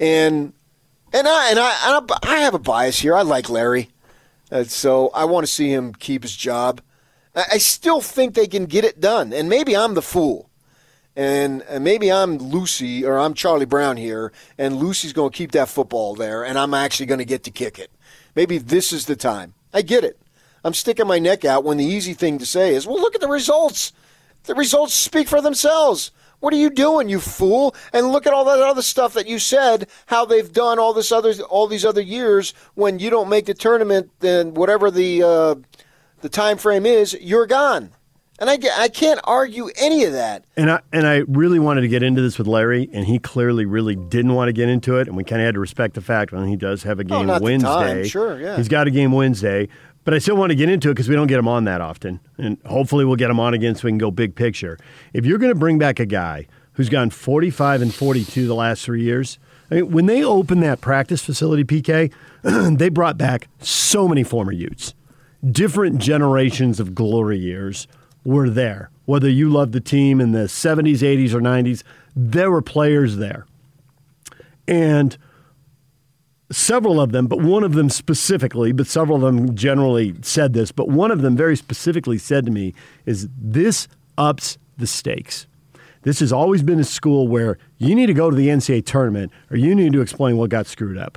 and 0.00 0.54
and 1.12 1.28
I 1.28 1.50
and 1.50 1.58
I 1.58 1.98
and 1.98 2.10
I, 2.22 2.36
have 2.38 2.54
a 2.54 2.58
bias 2.58 3.00
here. 3.00 3.14
I 3.14 3.20
like 3.20 3.50
Larry, 3.50 3.90
uh, 4.50 4.64
so 4.64 5.10
I 5.10 5.26
want 5.26 5.46
to 5.46 5.52
see 5.52 5.70
him 5.70 5.92
keep 5.92 6.22
his 6.22 6.34
job. 6.34 6.80
I, 7.36 7.44
I 7.52 7.58
still 7.58 8.00
think 8.00 8.32
they 8.32 8.46
can 8.46 8.64
get 8.64 8.86
it 8.86 9.00
done, 9.00 9.34
and 9.34 9.46
maybe 9.46 9.76
I'm 9.76 9.92
the 9.92 10.00
fool. 10.00 10.48
And, 11.16 11.62
and 11.68 11.84
maybe 11.84 12.10
I'm 12.10 12.38
Lucy 12.38 13.04
or 13.04 13.18
I'm 13.18 13.34
Charlie 13.34 13.66
Brown 13.66 13.98
here, 13.98 14.32
and 14.56 14.76
Lucy's 14.76 15.12
going 15.12 15.32
to 15.32 15.36
keep 15.36 15.52
that 15.52 15.68
football 15.68 16.14
there, 16.14 16.46
and 16.46 16.58
I'm 16.58 16.72
actually 16.72 17.06
going 17.06 17.18
to 17.18 17.26
get 17.26 17.44
to 17.44 17.50
kick 17.50 17.78
it. 17.78 17.90
Maybe 18.34 18.56
this 18.56 18.90
is 18.90 19.04
the 19.04 19.16
time. 19.16 19.52
I 19.72 19.82
get 19.82 20.04
it. 20.04 20.18
I'm 20.64 20.74
sticking 20.74 21.06
my 21.06 21.18
neck 21.18 21.44
out 21.44 21.64
when 21.64 21.76
the 21.76 21.84
easy 21.84 22.14
thing 22.14 22.38
to 22.38 22.46
say 22.46 22.74
is, 22.74 22.86
well, 22.86 23.00
look 23.00 23.14
at 23.14 23.20
the 23.20 23.28
results. 23.28 23.92
The 24.44 24.54
results 24.54 24.94
speak 24.94 25.28
for 25.28 25.40
themselves. 25.40 26.10
What 26.40 26.54
are 26.54 26.58
you 26.58 26.70
doing, 26.70 27.08
you 27.08 27.18
fool? 27.18 27.74
And 27.92 28.12
look 28.12 28.26
at 28.26 28.32
all 28.32 28.44
that 28.44 28.60
other 28.60 28.82
stuff 28.82 29.14
that 29.14 29.26
you 29.26 29.38
said, 29.38 29.88
how 30.06 30.24
they've 30.24 30.52
done 30.52 30.78
all 30.78 30.92
this 30.92 31.10
other 31.10 31.32
all 31.42 31.66
these 31.66 31.84
other 31.84 32.00
years 32.00 32.54
when 32.74 32.98
you 32.98 33.10
don't 33.10 33.28
make 33.28 33.46
the 33.46 33.54
tournament, 33.54 34.10
then 34.20 34.54
whatever 34.54 34.90
the 34.90 35.22
uh, 35.22 35.54
the 36.20 36.28
time 36.28 36.58
frame 36.58 36.86
is, 36.86 37.16
you're 37.20 37.46
gone. 37.46 37.90
And 38.40 38.48
I, 38.48 38.58
I 38.76 38.88
can't 38.88 39.20
argue 39.24 39.68
any 39.76 40.04
of 40.04 40.12
that. 40.12 40.44
And 40.56 40.70
I 40.70 40.80
and 40.92 41.06
I 41.06 41.18
really 41.26 41.58
wanted 41.58 41.80
to 41.80 41.88
get 41.88 42.04
into 42.04 42.22
this 42.22 42.38
with 42.38 42.46
Larry, 42.46 42.88
and 42.92 43.04
he 43.04 43.18
clearly 43.18 43.64
really 43.64 43.96
didn't 43.96 44.34
want 44.34 44.48
to 44.48 44.52
get 44.52 44.68
into 44.68 44.96
it. 44.98 45.08
And 45.08 45.16
we 45.16 45.24
kind 45.24 45.42
of 45.42 45.46
had 45.46 45.54
to 45.54 45.60
respect 45.60 45.94
the 45.94 46.00
fact 46.00 46.32
when 46.32 46.46
he 46.46 46.56
does 46.56 46.84
have 46.84 47.00
a 47.00 47.02
oh, 47.02 47.04
game 47.04 47.30
oh, 47.30 47.40
Wednesday. 47.40 48.06
Sure, 48.06 48.40
yeah. 48.40 48.56
He's 48.56 48.68
got 48.68 48.86
a 48.86 48.92
game 48.92 49.10
Wednesday, 49.10 49.68
but 50.04 50.14
I 50.14 50.18
still 50.18 50.36
want 50.36 50.50
to 50.50 50.56
get 50.56 50.68
into 50.68 50.88
it 50.88 50.94
because 50.94 51.08
we 51.08 51.16
don't 51.16 51.26
get 51.26 51.38
him 51.38 51.48
on 51.48 51.64
that 51.64 51.80
often, 51.80 52.20
and 52.36 52.58
hopefully 52.64 53.04
we'll 53.04 53.16
get 53.16 53.28
him 53.28 53.40
on 53.40 53.54
again 53.54 53.74
so 53.74 53.86
we 53.86 53.90
can 53.90 53.98
go 53.98 54.12
big 54.12 54.36
picture. 54.36 54.78
If 55.12 55.26
you're 55.26 55.38
going 55.38 55.52
to 55.52 55.58
bring 55.58 55.78
back 55.78 55.98
a 55.98 56.06
guy 56.06 56.46
who's 56.74 56.88
gone 56.88 57.10
45 57.10 57.82
and 57.82 57.92
42 57.92 58.46
the 58.46 58.54
last 58.54 58.84
three 58.84 59.02
years, 59.02 59.40
I 59.68 59.76
mean, 59.76 59.90
when 59.90 60.06
they 60.06 60.22
opened 60.22 60.62
that 60.62 60.80
practice 60.80 61.24
facility, 61.24 61.64
PK, 61.64 62.12
they 62.78 62.88
brought 62.88 63.18
back 63.18 63.48
so 63.58 64.06
many 64.06 64.22
former 64.22 64.52
Utes, 64.52 64.94
different 65.44 65.98
generations 65.98 66.78
of 66.78 66.94
glory 66.94 67.36
years 67.36 67.88
were 68.28 68.50
there. 68.50 68.90
Whether 69.06 69.30
you 69.30 69.48
loved 69.48 69.72
the 69.72 69.80
team 69.80 70.20
in 70.20 70.32
the 70.32 70.44
70s, 70.44 70.98
80s, 70.98 71.32
or 71.32 71.40
90s, 71.40 71.82
there 72.14 72.50
were 72.50 72.60
players 72.60 73.16
there. 73.16 73.46
And 74.66 75.16
several 76.52 77.00
of 77.00 77.10
them, 77.12 77.26
but 77.26 77.40
one 77.40 77.64
of 77.64 77.72
them 77.72 77.88
specifically, 77.88 78.72
but 78.72 78.86
several 78.86 79.16
of 79.16 79.22
them 79.22 79.54
generally 79.54 80.14
said 80.20 80.52
this, 80.52 80.72
but 80.72 80.88
one 80.88 81.10
of 81.10 81.22
them 81.22 81.36
very 81.36 81.56
specifically 81.56 82.18
said 82.18 82.44
to 82.44 82.52
me 82.52 82.74
is 83.06 83.28
this 83.38 83.88
ups 84.18 84.58
the 84.76 84.86
stakes. 84.86 85.46
This 86.02 86.20
has 86.20 86.30
always 86.30 86.62
been 86.62 86.78
a 86.78 86.84
school 86.84 87.28
where 87.28 87.56
you 87.78 87.94
need 87.94 88.06
to 88.06 88.14
go 88.14 88.28
to 88.28 88.36
the 88.36 88.48
NCAA 88.48 88.84
tournament 88.84 89.32
or 89.50 89.56
you 89.56 89.74
need 89.74 89.94
to 89.94 90.02
explain 90.02 90.36
what 90.36 90.50
got 90.50 90.66
screwed 90.66 90.98
up. 90.98 91.16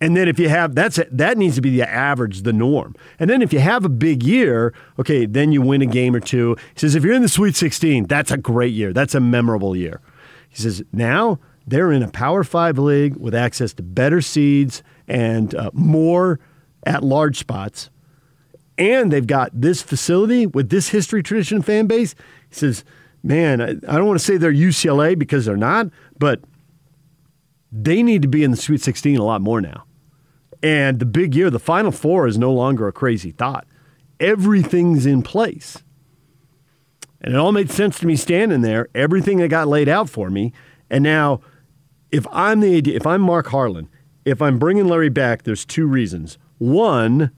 And 0.00 0.16
then 0.16 0.28
if 0.28 0.38
you 0.38 0.48
have 0.48 0.74
that's 0.74 1.00
that 1.10 1.38
needs 1.38 1.56
to 1.56 1.60
be 1.60 1.70
the 1.70 1.88
average, 1.88 2.42
the 2.42 2.52
norm. 2.52 2.94
And 3.18 3.28
then 3.28 3.42
if 3.42 3.52
you 3.52 3.58
have 3.58 3.84
a 3.84 3.88
big 3.88 4.22
year, 4.22 4.72
okay, 4.98 5.26
then 5.26 5.50
you 5.50 5.60
win 5.60 5.82
a 5.82 5.86
game 5.86 6.14
or 6.14 6.20
two. 6.20 6.56
He 6.74 6.80
says 6.80 6.94
if 6.94 7.02
you're 7.02 7.14
in 7.14 7.22
the 7.22 7.28
Sweet 7.28 7.56
16, 7.56 8.06
that's 8.06 8.30
a 8.30 8.36
great 8.36 8.72
year. 8.72 8.92
That's 8.92 9.14
a 9.14 9.20
memorable 9.20 9.76
year. 9.76 10.00
He 10.48 10.62
says 10.62 10.82
now 10.92 11.40
they're 11.66 11.90
in 11.90 12.02
a 12.02 12.08
Power 12.08 12.44
Five 12.44 12.78
league 12.78 13.16
with 13.16 13.34
access 13.34 13.72
to 13.74 13.82
better 13.82 14.20
seeds 14.20 14.82
and 15.08 15.54
uh, 15.54 15.70
more 15.72 16.38
at 16.84 17.02
large 17.02 17.38
spots. 17.38 17.90
And 18.76 19.12
they've 19.12 19.26
got 19.26 19.50
this 19.52 19.82
facility 19.82 20.46
with 20.46 20.70
this 20.70 20.90
history, 20.90 21.22
tradition, 21.22 21.62
fan 21.62 21.88
base. 21.88 22.14
He 22.48 22.54
says, 22.54 22.84
man, 23.24 23.60
I, 23.60 23.70
I 23.70 23.96
don't 23.96 24.06
want 24.06 24.20
to 24.20 24.24
say 24.24 24.36
they're 24.36 24.52
UCLA 24.52 25.18
because 25.18 25.46
they're 25.46 25.56
not, 25.56 25.88
but 26.18 26.40
they 27.72 28.04
need 28.04 28.22
to 28.22 28.28
be 28.28 28.44
in 28.44 28.52
the 28.52 28.56
Sweet 28.56 28.80
16 28.80 29.18
a 29.18 29.24
lot 29.24 29.40
more 29.40 29.60
now. 29.60 29.84
And 30.62 30.98
the 30.98 31.06
big 31.06 31.34
year, 31.34 31.50
the 31.50 31.58
Final 31.58 31.92
Four 31.92 32.26
is 32.26 32.38
no 32.38 32.52
longer 32.52 32.88
a 32.88 32.92
crazy 32.92 33.30
thought. 33.30 33.66
Everything's 34.18 35.06
in 35.06 35.22
place. 35.22 35.82
And 37.20 37.34
it 37.34 37.38
all 37.38 37.52
made 37.52 37.70
sense 37.70 37.98
to 38.00 38.06
me 38.06 38.16
standing 38.16 38.62
there, 38.62 38.88
everything 38.94 39.38
that 39.38 39.48
got 39.48 39.68
laid 39.68 39.88
out 39.88 40.08
for 40.08 40.30
me. 40.30 40.52
And 40.90 41.02
now, 41.02 41.40
if 42.10 42.26
I'm 42.32 42.60
the 42.60 42.78
if 42.94 43.06
I'm 43.06 43.20
Mark 43.20 43.48
Harlan, 43.48 43.88
if 44.24 44.40
I'm 44.40 44.58
bringing 44.58 44.86
Larry 44.86 45.08
back, 45.08 45.42
there's 45.42 45.64
two 45.64 45.86
reasons. 45.86 46.38
One, 46.58 47.30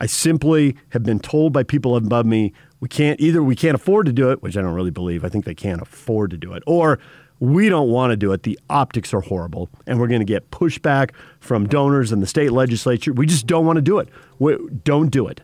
I 0.00 0.06
simply 0.06 0.76
have 0.90 1.02
been 1.02 1.20
told 1.20 1.52
by 1.52 1.62
people 1.62 1.96
above 1.96 2.26
me 2.26 2.52
we 2.80 2.88
can't 2.88 3.20
either 3.20 3.42
we 3.42 3.56
can't 3.56 3.74
afford 3.74 4.06
to 4.06 4.12
do 4.12 4.30
it, 4.30 4.42
which 4.42 4.56
I 4.56 4.62
don't 4.62 4.74
really 4.74 4.90
believe. 4.90 5.24
I 5.24 5.28
think 5.28 5.44
they 5.44 5.54
can't 5.54 5.82
afford 5.82 6.30
to 6.30 6.36
do 6.36 6.52
it, 6.52 6.62
or 6.66 6.98
we 7.40 7.68
don't 7.68 7.88
want 7.88 8.10
to 8.10 8.16
do 8.16 8.32
it. 8.32 8.42
The 8.42 8.58
optics 8.68 9.14
are 9.14 9.20
horrible, 9.20 9.68
and 9.86 10.00
we're 10.00 10.08
going 10.08 10.20
to 10.20 10.24
get 10.24 10.50
pushback 10.50 11.10
from 11.40 11.68
donors 11.68 12.10
and 12.12 12.22
the 12.22 12.26
state 12.26 12.52
legislature. 12.52 13.12
We 13.12 13.26
just 13.26 13.46
don't 13.46 13.66
want 13.66 13.76
to 13.76 13.82
do 13.82 13.98
it. 13.98 14.08
We, 14.38 14.56
don't 14.84 15.10
do 15.10 15.26
it. 15.28 15.42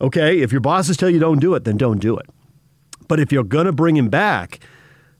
Okay? 0.00 0.40
If 0.40 0.52
your 0.52 0.60
bosses 0.60 0.96
tell 0.96 1.10
you 1.10 1.18
don't 1.18 1.40
do 1.40 1.54
it, 1.54 1.64
then 1.64 1.76
don't 1.76 1.98
do 1.98 2.16
it. 2.16 2.26
But 3.06 3.20
if 3.20 3.32
you're 3.32 3.44
going 3.44 3.66
to 3.66 3.72
bring 3.72 3.96
him 3.96 4.08
back 4.08 4.60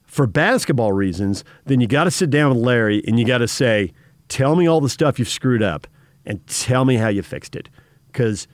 for 0.03 0.27
basketball 0.27 0.91
reasons, 0.91 1.43
then 1.65 1.79
you 1.79 1.87
got 1.87 2.03
to 2.05 2.11
sit 2.11 2.29
down 2.29 2.49
with 2.53 2.63
Larry 2.63 3.03
and 3.07 3.19
you 3.19 3.25
got 3.25 3.39
to 3.39 3.47
say, 3.47 3.93
tell 4.27 4.55
me 4.55 4.67
all 4.67 4.81
the 4.81 4.89
stuff 4.89 5.19
you've 5.19 5.29
screwed 5.29 5.63
up 5.63 5.87
and 6.25 6.45
tell 6.47 6.85
me 6.85 6.95
how 6.95 7.07
you 7.07 7.23
fixed 7.23 7.55
it. 7.55 7.69
Because 8.07 8.47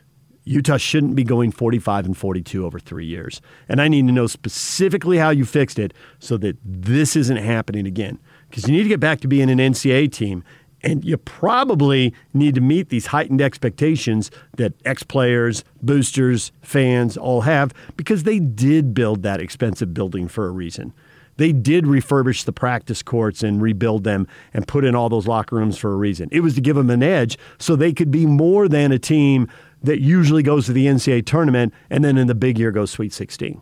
Utah 0.45 0.77
shouldn't 0.77 1.15
be 1.15 1.23
going 1.23 1.51
45 1.51 2.05
and 2.05 2.17
42 2.17 2.65
over 2.65 2.79
three 2.79 3.05
years. 3.05 3.41
And 3.67 3.81
I 3.81 3.87
need 3.87 4.05
to 4.07 4.13
know 4.13 4.27
specifically 4.27 5.17
how 5.17 5.31
you 5.31 5.43
fixed 5.43 5.79
it 5.79 5.93
so 6.19 6.37
that 6.37 6.57
this 6.63 7.15
isn't 7.15 7.37
happening 7.37 7.87
again. 7.87 8.19
Because 8.49 8.67
you 8.67 8.73
need 8.73 8.83
to 8.83 8.89
get 8.89 8.99
back 8.99 9.21
to 9.21 9.27
being 9.27 9.49
an 9.49 9.57
NCAA 9.57 10.11
team. 10.11 10.43
And 10.83 11.03
you 11.03 11.17
probably 11.17 12.13
need 12.33 12.53
to 12.55 12.61
meet 12.61 12.89
these 12.89 13.07
heightened 13.07 13.41
expectations 13.41 14.29
that 14.57 14.73
ex 14.85 15.01
players, 15.01 15.63
boosters, 15.81 16.51
fans 16.61 17.17
all 17.17 17.41
have 17.41 17.73
because 17.97 18.21
they 18.21 18.37
did 18.37 18.93
build 18.93 19.23
that 19.23 19.41
expensive 19.41 19.95
building 19.95 20.27
for 20.27 20.45
a 20.45 20.51
reason. 20.51 20.93
They 21.37 21.51
did 21.51 21.85
refurbish 21.85 22.45
the 22.45 22.53
practice 22.53 23.03
courts 23.03 23.43
and 23.43 23.61
rebuild 23.61 24.03
them 24.03 24.27
and 24.53 24.67
put 24.67 24.85
in 24.85 24.95
all 24.95 25.09
those 25.09 25.27
locker 25.27 25.55
rooms 25.55 25.77
for 25.77 25.91
a 25.91 25.95
reason. 25.95 26.29
It 26.31 26.41
was 26.41 26.55
to 26.55 26.61
give 26.61 26.75
them 26.75 26.89
an 26.89 27.03
edge 27.03 27.37
so 27.57 27.75
they 27.75 27.91
could 27.91 28.11
be 28.11 28.25
more 28.25 28.67
than 28.67 28.91
a 28.91 28.99
team 28.99 29.49
that 29.85 30.01
usually 30.01 30.43
goes 30.43 30.65
to 30.65 30.73
the 30.73 30.85
NCAA 30.87 31.25
tournament 31.25 31.73
and 31.89 32.03
then 32.03 32.17
in 32.17 32.27
the 32.27 32.35
big 32.35 32.59
year 32.59 32.71
goes 32.71 32.91
Sweet 32.91 33.13
16. 33.13 33.61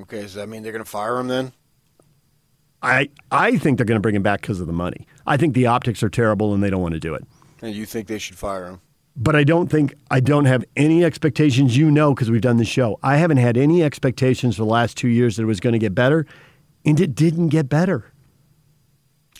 Okay, 0.00 0.22
does 0.22 0.34
that 0.34 0.48
mean 0.48 0.62
they're 0.62 0.72
going 0.72 0.84
to 0.84 0.90
fire 0.90 1.18
him 1.18 1.28
then? 1.28 1.52
I 2.82 3.10
I 3.30 3.56
think 3.58 3.78
they're 3.78 3.86
going 3.86 3.96
to 3.96 4.02
bring 4.02 4.16
him 4.16 4.22
back 4.22 4.40
because 4.40 4.60
of 4.60 4.66
the 4.66 4.72
money. 4.72 5.06
I 5.26 5.36
think 5.36 5.54
the 5.54 5.66
optics 5.66 6.02
are 6.02 6.08
terrible 6.08 6.52
and 6.52 6.62
they 6.62 6.70
don't 6.70 6.82
want 6.82 6.94
to 6.94 7.00
do 7.00 7.14
it. 7.14 7.24
And 7.60 7.74
you 7.74 7.86
think 7.86 8.08
they 8.08 8.18
should 8.18 8.36
fire 8.36 8.66
him? 8.66 8.80
But 9.14 9.36
I 9.36 9.44
don't 9.44 9.68
think 9.68 9.94
I 10.10 10.20
don't 10.20 10.46
have 10.46 10.64
any 10.74 11.04
expectations. 11.04 11.76
You 11.76 11.90
know, 11.90 12.14
because 12.14 12.30
we've 12.30 12.40
done 12.40 12.56
the 12.56 12.64
show. 12.64 12.98
I 13.02 13.18
haven't 13.18 13.36
had 13.36 13.56
any 13.56 13.82
expectations 13.82 14.56
for 14.56 14.62
the 14.62 14.70
last 14.70 14.96
two 14.96 15.08
years 15.08 15.36
that 15.36 15.42
it 15.42 15.46
was 15.46 15.60
going 15.60 15.74
to 15.74 15.78
get 15.78 15.94
better, 15.94 16.26
and 16.84 16.98
it 16.98 17.14
didn't 17.14 17.48
get 17.48 17.68
better. 17.68 18.11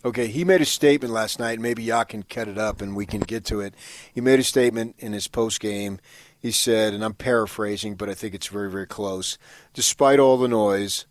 Okay, 0.04 0.26
he 0.26 0.44
made 0.44 0.60
a 0.60 0.64
statement 0.64 1.14
last 1.14 1.38
night. 1.38 1.60
Maybe 1.60 1.84
y'all 1.84 2.04
can 2.04 2.24
cut 2.24 2.48
it 2.48 2.58
up 2.58 2.80
and 2.80 2.96
we 2.96 3.06
can 3.06 3.20
get 3.20 3.44
to 3.46 3.60
it. 3.60 3.74
He 4.12 4.20
made 4.20 4.40
a 4.40 4.44
statement 4.44 4.96
in 4.98 5.12
his 5.12 5.28
post 5.28 5.60
game. 5.60 6.00
He 6.38 6.50
said, 6.50 6.92
and 6.92 7.04
I'm 7.04 7.14
paraphrasing, 7.14 7.94
but 7.94 8.08
I 8.08 8.14
think 8.14 8.34
it's 8.34 8.48
very, 8.48 8.68
very 8.70 8.86
close. 8.86 9.38
Despite 9.74 10.18
all 10.18 10.36
the 10.36 10.48
noise, 10.48 11.06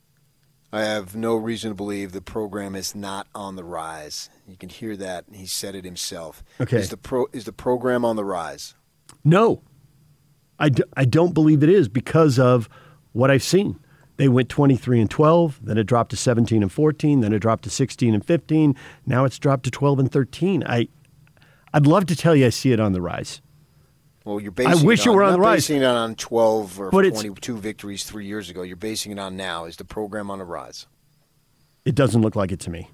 I 0.73 0.81
have 0.81 1.15
no 1.15 1.35
reason 1.35 1.71
to 1.71 1.75
believe 1.75 2.11
the 2.11 2.21
program 2.21 2.75
is 2.75 2.93
not 2.95 3.27
on 3.33 3.55
the 3.55 3.63
rise. 3.63 4.29
You 4.47 4.57
can 4.57 4.69
hear 4.69 4.97
that. 4.97 5.25
He 5.31 5.45
said 5.45 5.75
it 5.75 5.85
himself. 5.85 6.43
Okay. 6.59 6.77
Is 6.77 6.89
the 6.89 6.97
pro 6.97 7.27
is 7.31 7.45
the 7.45 7.53
program 7.53 8.03
on 8.03 8.17
the 8.17 8.25
rise? 8.25 8.75
No, 9.23 9.63
I, 10.59 10.69
d- 10.69 10.83
I 10.95 11.05
don't 11.05 11.33
believe 11.33 11.63
it 11.63 11.69
is 11.69 11.87
because 11.89 12.39
of 12.39 12.69
what 13.13 13.31
I've 13.31 13.43
seen. 13.43 13.79
They 14.21 14.29
went 14.29 14.49
23 14.49 15.01
and 15.01 15.09
12, 15.09 15.61
then 15.63 15.79
it 15.79 15.85
dropped 15.85 16.11
to 16.11 16.15
17 16.15 16.61
and 16.61 16.71
14, 16.71 17.21
then 17.21 17.33
it 17.33 17.39
dropped 17.39 17.63
to 17.63 17.71
16 17.71 18.13
and 18.13 18.23
15. 18.23 18.75
Now 19.07 19.25
it's 19.25 19.39
dropped 19.39 19.63
to 19.63 19.71
12 19.71 19.97
and 19.97 20.11
13. 20.11 20.63
I, 20.67 20.89
I'd 21.73 21.87
love 21.87 22.05
to 22.05 22.15
tell 22.15 22.35
you 22.35 22.45
I 22.45 22.49
see 22.49 22.71
it 22.71 22.79
on 22.79 22.93
the 22.93 23.01
rise. 23.01 23.41
Well, 24.23 24.39
you're 24.39 24.51
basing. 24.51 24.85
wish 24.85 24.99
it 24.99 25.05
you 25.05 25.11
on, 25.13 25.17
were 25.17 25.23
on 25.23 25.33
the 25.33 25.39
rise. 25.39 25.63
Basing 25.63 25.81
it 25.81 25.85
on 25.85 26.13
12 26.13 26.79
or 26.79 26.91
But 26.91 27.01
22 27.01 27.57
victories 27.57 28.03
three 28.03 28.27
years 28.27 28.47
ago. 28.47 28.61
You're 28.61 28.75
basing 28.75 29.11
it 29.11 29.17
on 29.17 29.35
now. 29.35 29.65
Is 29.65 29.77
the 29.77 29.85
program 29.85 30.29
on 30.29 30.37
the 30.37 30.45
rise? 30.45 30.85
It 31.83 31.95
doesn't 31.95 32.21
look 32.21 32.35
like 32.35 32.51
it 32.51 32.59
to 32.59 32.69
me. 32.69 32.91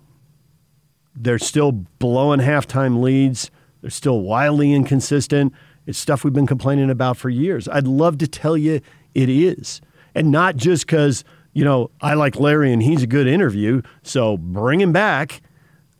They're 1.14 1.40
still 1.40 1.74
blowing 1.74 2.40
halftime 2.40 3.02
leads. 3.02 3.52
They're 3.82 3.90
still 3.90 4.22
wildly 4.22 4.74
inconsistent. 4.74 5.52
It's 5.88 6.00
stuff 6.00 6.24
we've 6.24 6.32
been 6.32 6.48
complaining 6.48 6.90
about 6.90 7.18
for 7.18 7.30
years. 7.30 7.68
I'd 7.68 7.86
love 7.86 8.18
to 8.20 8.30
tell 8.30 8.56
you 8.56 8.80
it 9.14 9.28
is. 9.28 9.82
And 10.18 10.32
not 10.32 10.56
just 10.56 10.88
because, 10.88 11.24
you 11.54 11.64
know, 11.64 11.92
I 12.02 12.16
like 12.16 12.40
Larry 12.40 12.74
and 12.74 12.82
he's 12.82 13.04
a 13.04 13.08
good 13.08 13.28
interview, 13.28 13.84
so 14.02 14.36
bring 14.36 14.82
him 14.82 14.92
back. 14.92 15.44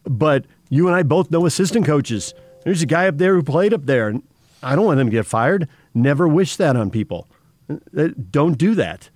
But 0.06 0.46
you 0.70 0.88
and 0.88 0.96
I 0.96 1.04
both 1.04 1.30
know 1.30 1.46
assistant 1.46 1.86
coaches. 1.86 2.34
There's 2.64 2.82
a 2.82 2.88
guy 2.88 3.08
up 3.08 3.20
there 3.20 3.36
who 3.36 3.44
played 3.44 3.76
up 3.76 3.86
there. 3.86 4.08
and 4.08 4.24
I 4.64 4.76
don't 4.76 4.86
want 4.86 4.98
them 4.98 5.06
to 5.06 5.12
get 5.12 5.28
fired. 5.28 5.70
Never 5.94 6.28
wish 6.28 6.56
that 6.56 6.76
on 6.76 6.90
people. 6.90 7.28
Uh, 7.70 8.08
Don't 8.32 8.58
do 8.58 8.74
that. 8.74 9.12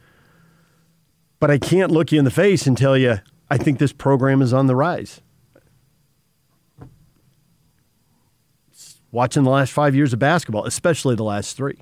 But 1.39 1.49
I 1.49 1.57
can't 1.57 1.89
look 1.89 2.11
you 2.11 2.19
in 2.19 2.25
the 2.25 2.29
face 2.29 2.67
and 2.67 2.77
tell 2.77 2.95
you, 2.95 3.21
I 3.49 3.57
think 3.57 3.79
this 3.79 3.93
program 3.93 4.39
is 4.43 4.53
on 4.53 4.67
the 4.67 4.75
rise. 4.75 5.19
Watching 9.11 9.41
the 9.41 9.49
last 9.49 9.73
five 9.73 9.95
years 9.95 10.13
of 10.13 10.19
basketball, 10.19 10.65
especially 10.65 11.15
the 11.15 11.23
last 11.23 11.57
three. 11.57 11.79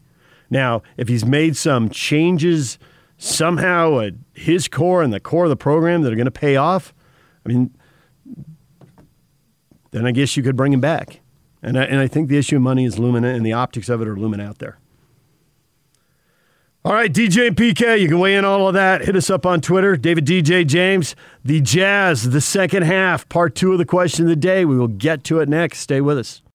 Now, 0.50 0.84
if 0.96 1.10
he's 1.10 1.26
made 1.26 1.58
some 1.58 1.90
changes 1.90 2.80
somehow 3.20 4.00
at 4.00 4.14
his 4.34 4.68
core 4.68 5.04
and 5.04 5.14
the 5.14 5.20
core 5.20 5.44
of 5.44 5.50
the 5.50 5.56
program 5.56 6.02
that 6.02 6.12
are 6.12 6.16
going 6.16 6.26
to 6.26 6.32
pay 6.32 6.56
off, 6.56 6.94
I 7.46 7.50
mean, 7.50 7.76
then 9.92 10.08
I 10.08 10.12
guess 10.12 10.36
you 10.36 10.42
could 10.42 10.56
bring 10.56 10.74
him 10.74 10.80
back. 10.80 11.20
And 11.62 11.78
I, 11.78 11.84
and 11.84 12.00
I 12.00 12.08
think 12.08 12.30
the 12.30 12.38
issue 12.38 12.56
of 12.56 12.62
money 12.62 12.86
is 12.86 12.98
looming 12.98 13.26
and 13.26 13.46
the 13.46 13.54
optics 13.54 13.90
of 13.90 14.02
it 14.02 14.08
are 14.08 14.16
looming 14.16 14.42
out 14.42 14.60
there. 14.60 14.80
All 16.86 16.94
right, 16.94 17.12
DJ 17.12 17.50
PK, 17.50 18.00
you 18.00 18.08
can 18.08 18.20
weigh 18.20 18.36
in 18.36 18.46
all 18.46 18.70
of 18.70 18.74
that. 18.74 19.02
Hit 19.02 19.18
us 19.18 19.30
up 19.30 19.46
on 19.46 19.60
Twitter, 19.60 19.98
David 19.98 20.26
DJ 20.26 20.66
James. 20.66 21.14
The 21.44 21.60
Jazz, 21.60 22.30
the 22.30 22.40
second 22.40 22.84
half, 22.84 23.28
part 23.28 23.54
two 23.54 23.74
of 23.74 23.80
the 23.80 23.86
question 23.86 24.24
of 24.26 24.30
the 24.30 24.38
day. 24.38 24.64
We 24.64 24.78
will 24.78 24.88
get 24.88 25.26
to 25.26 25.42
it 25.42 25.50
next. 25.50 25.80
Stay 25.80 26.00
with 26.00 26.18
us. 26.18 26.42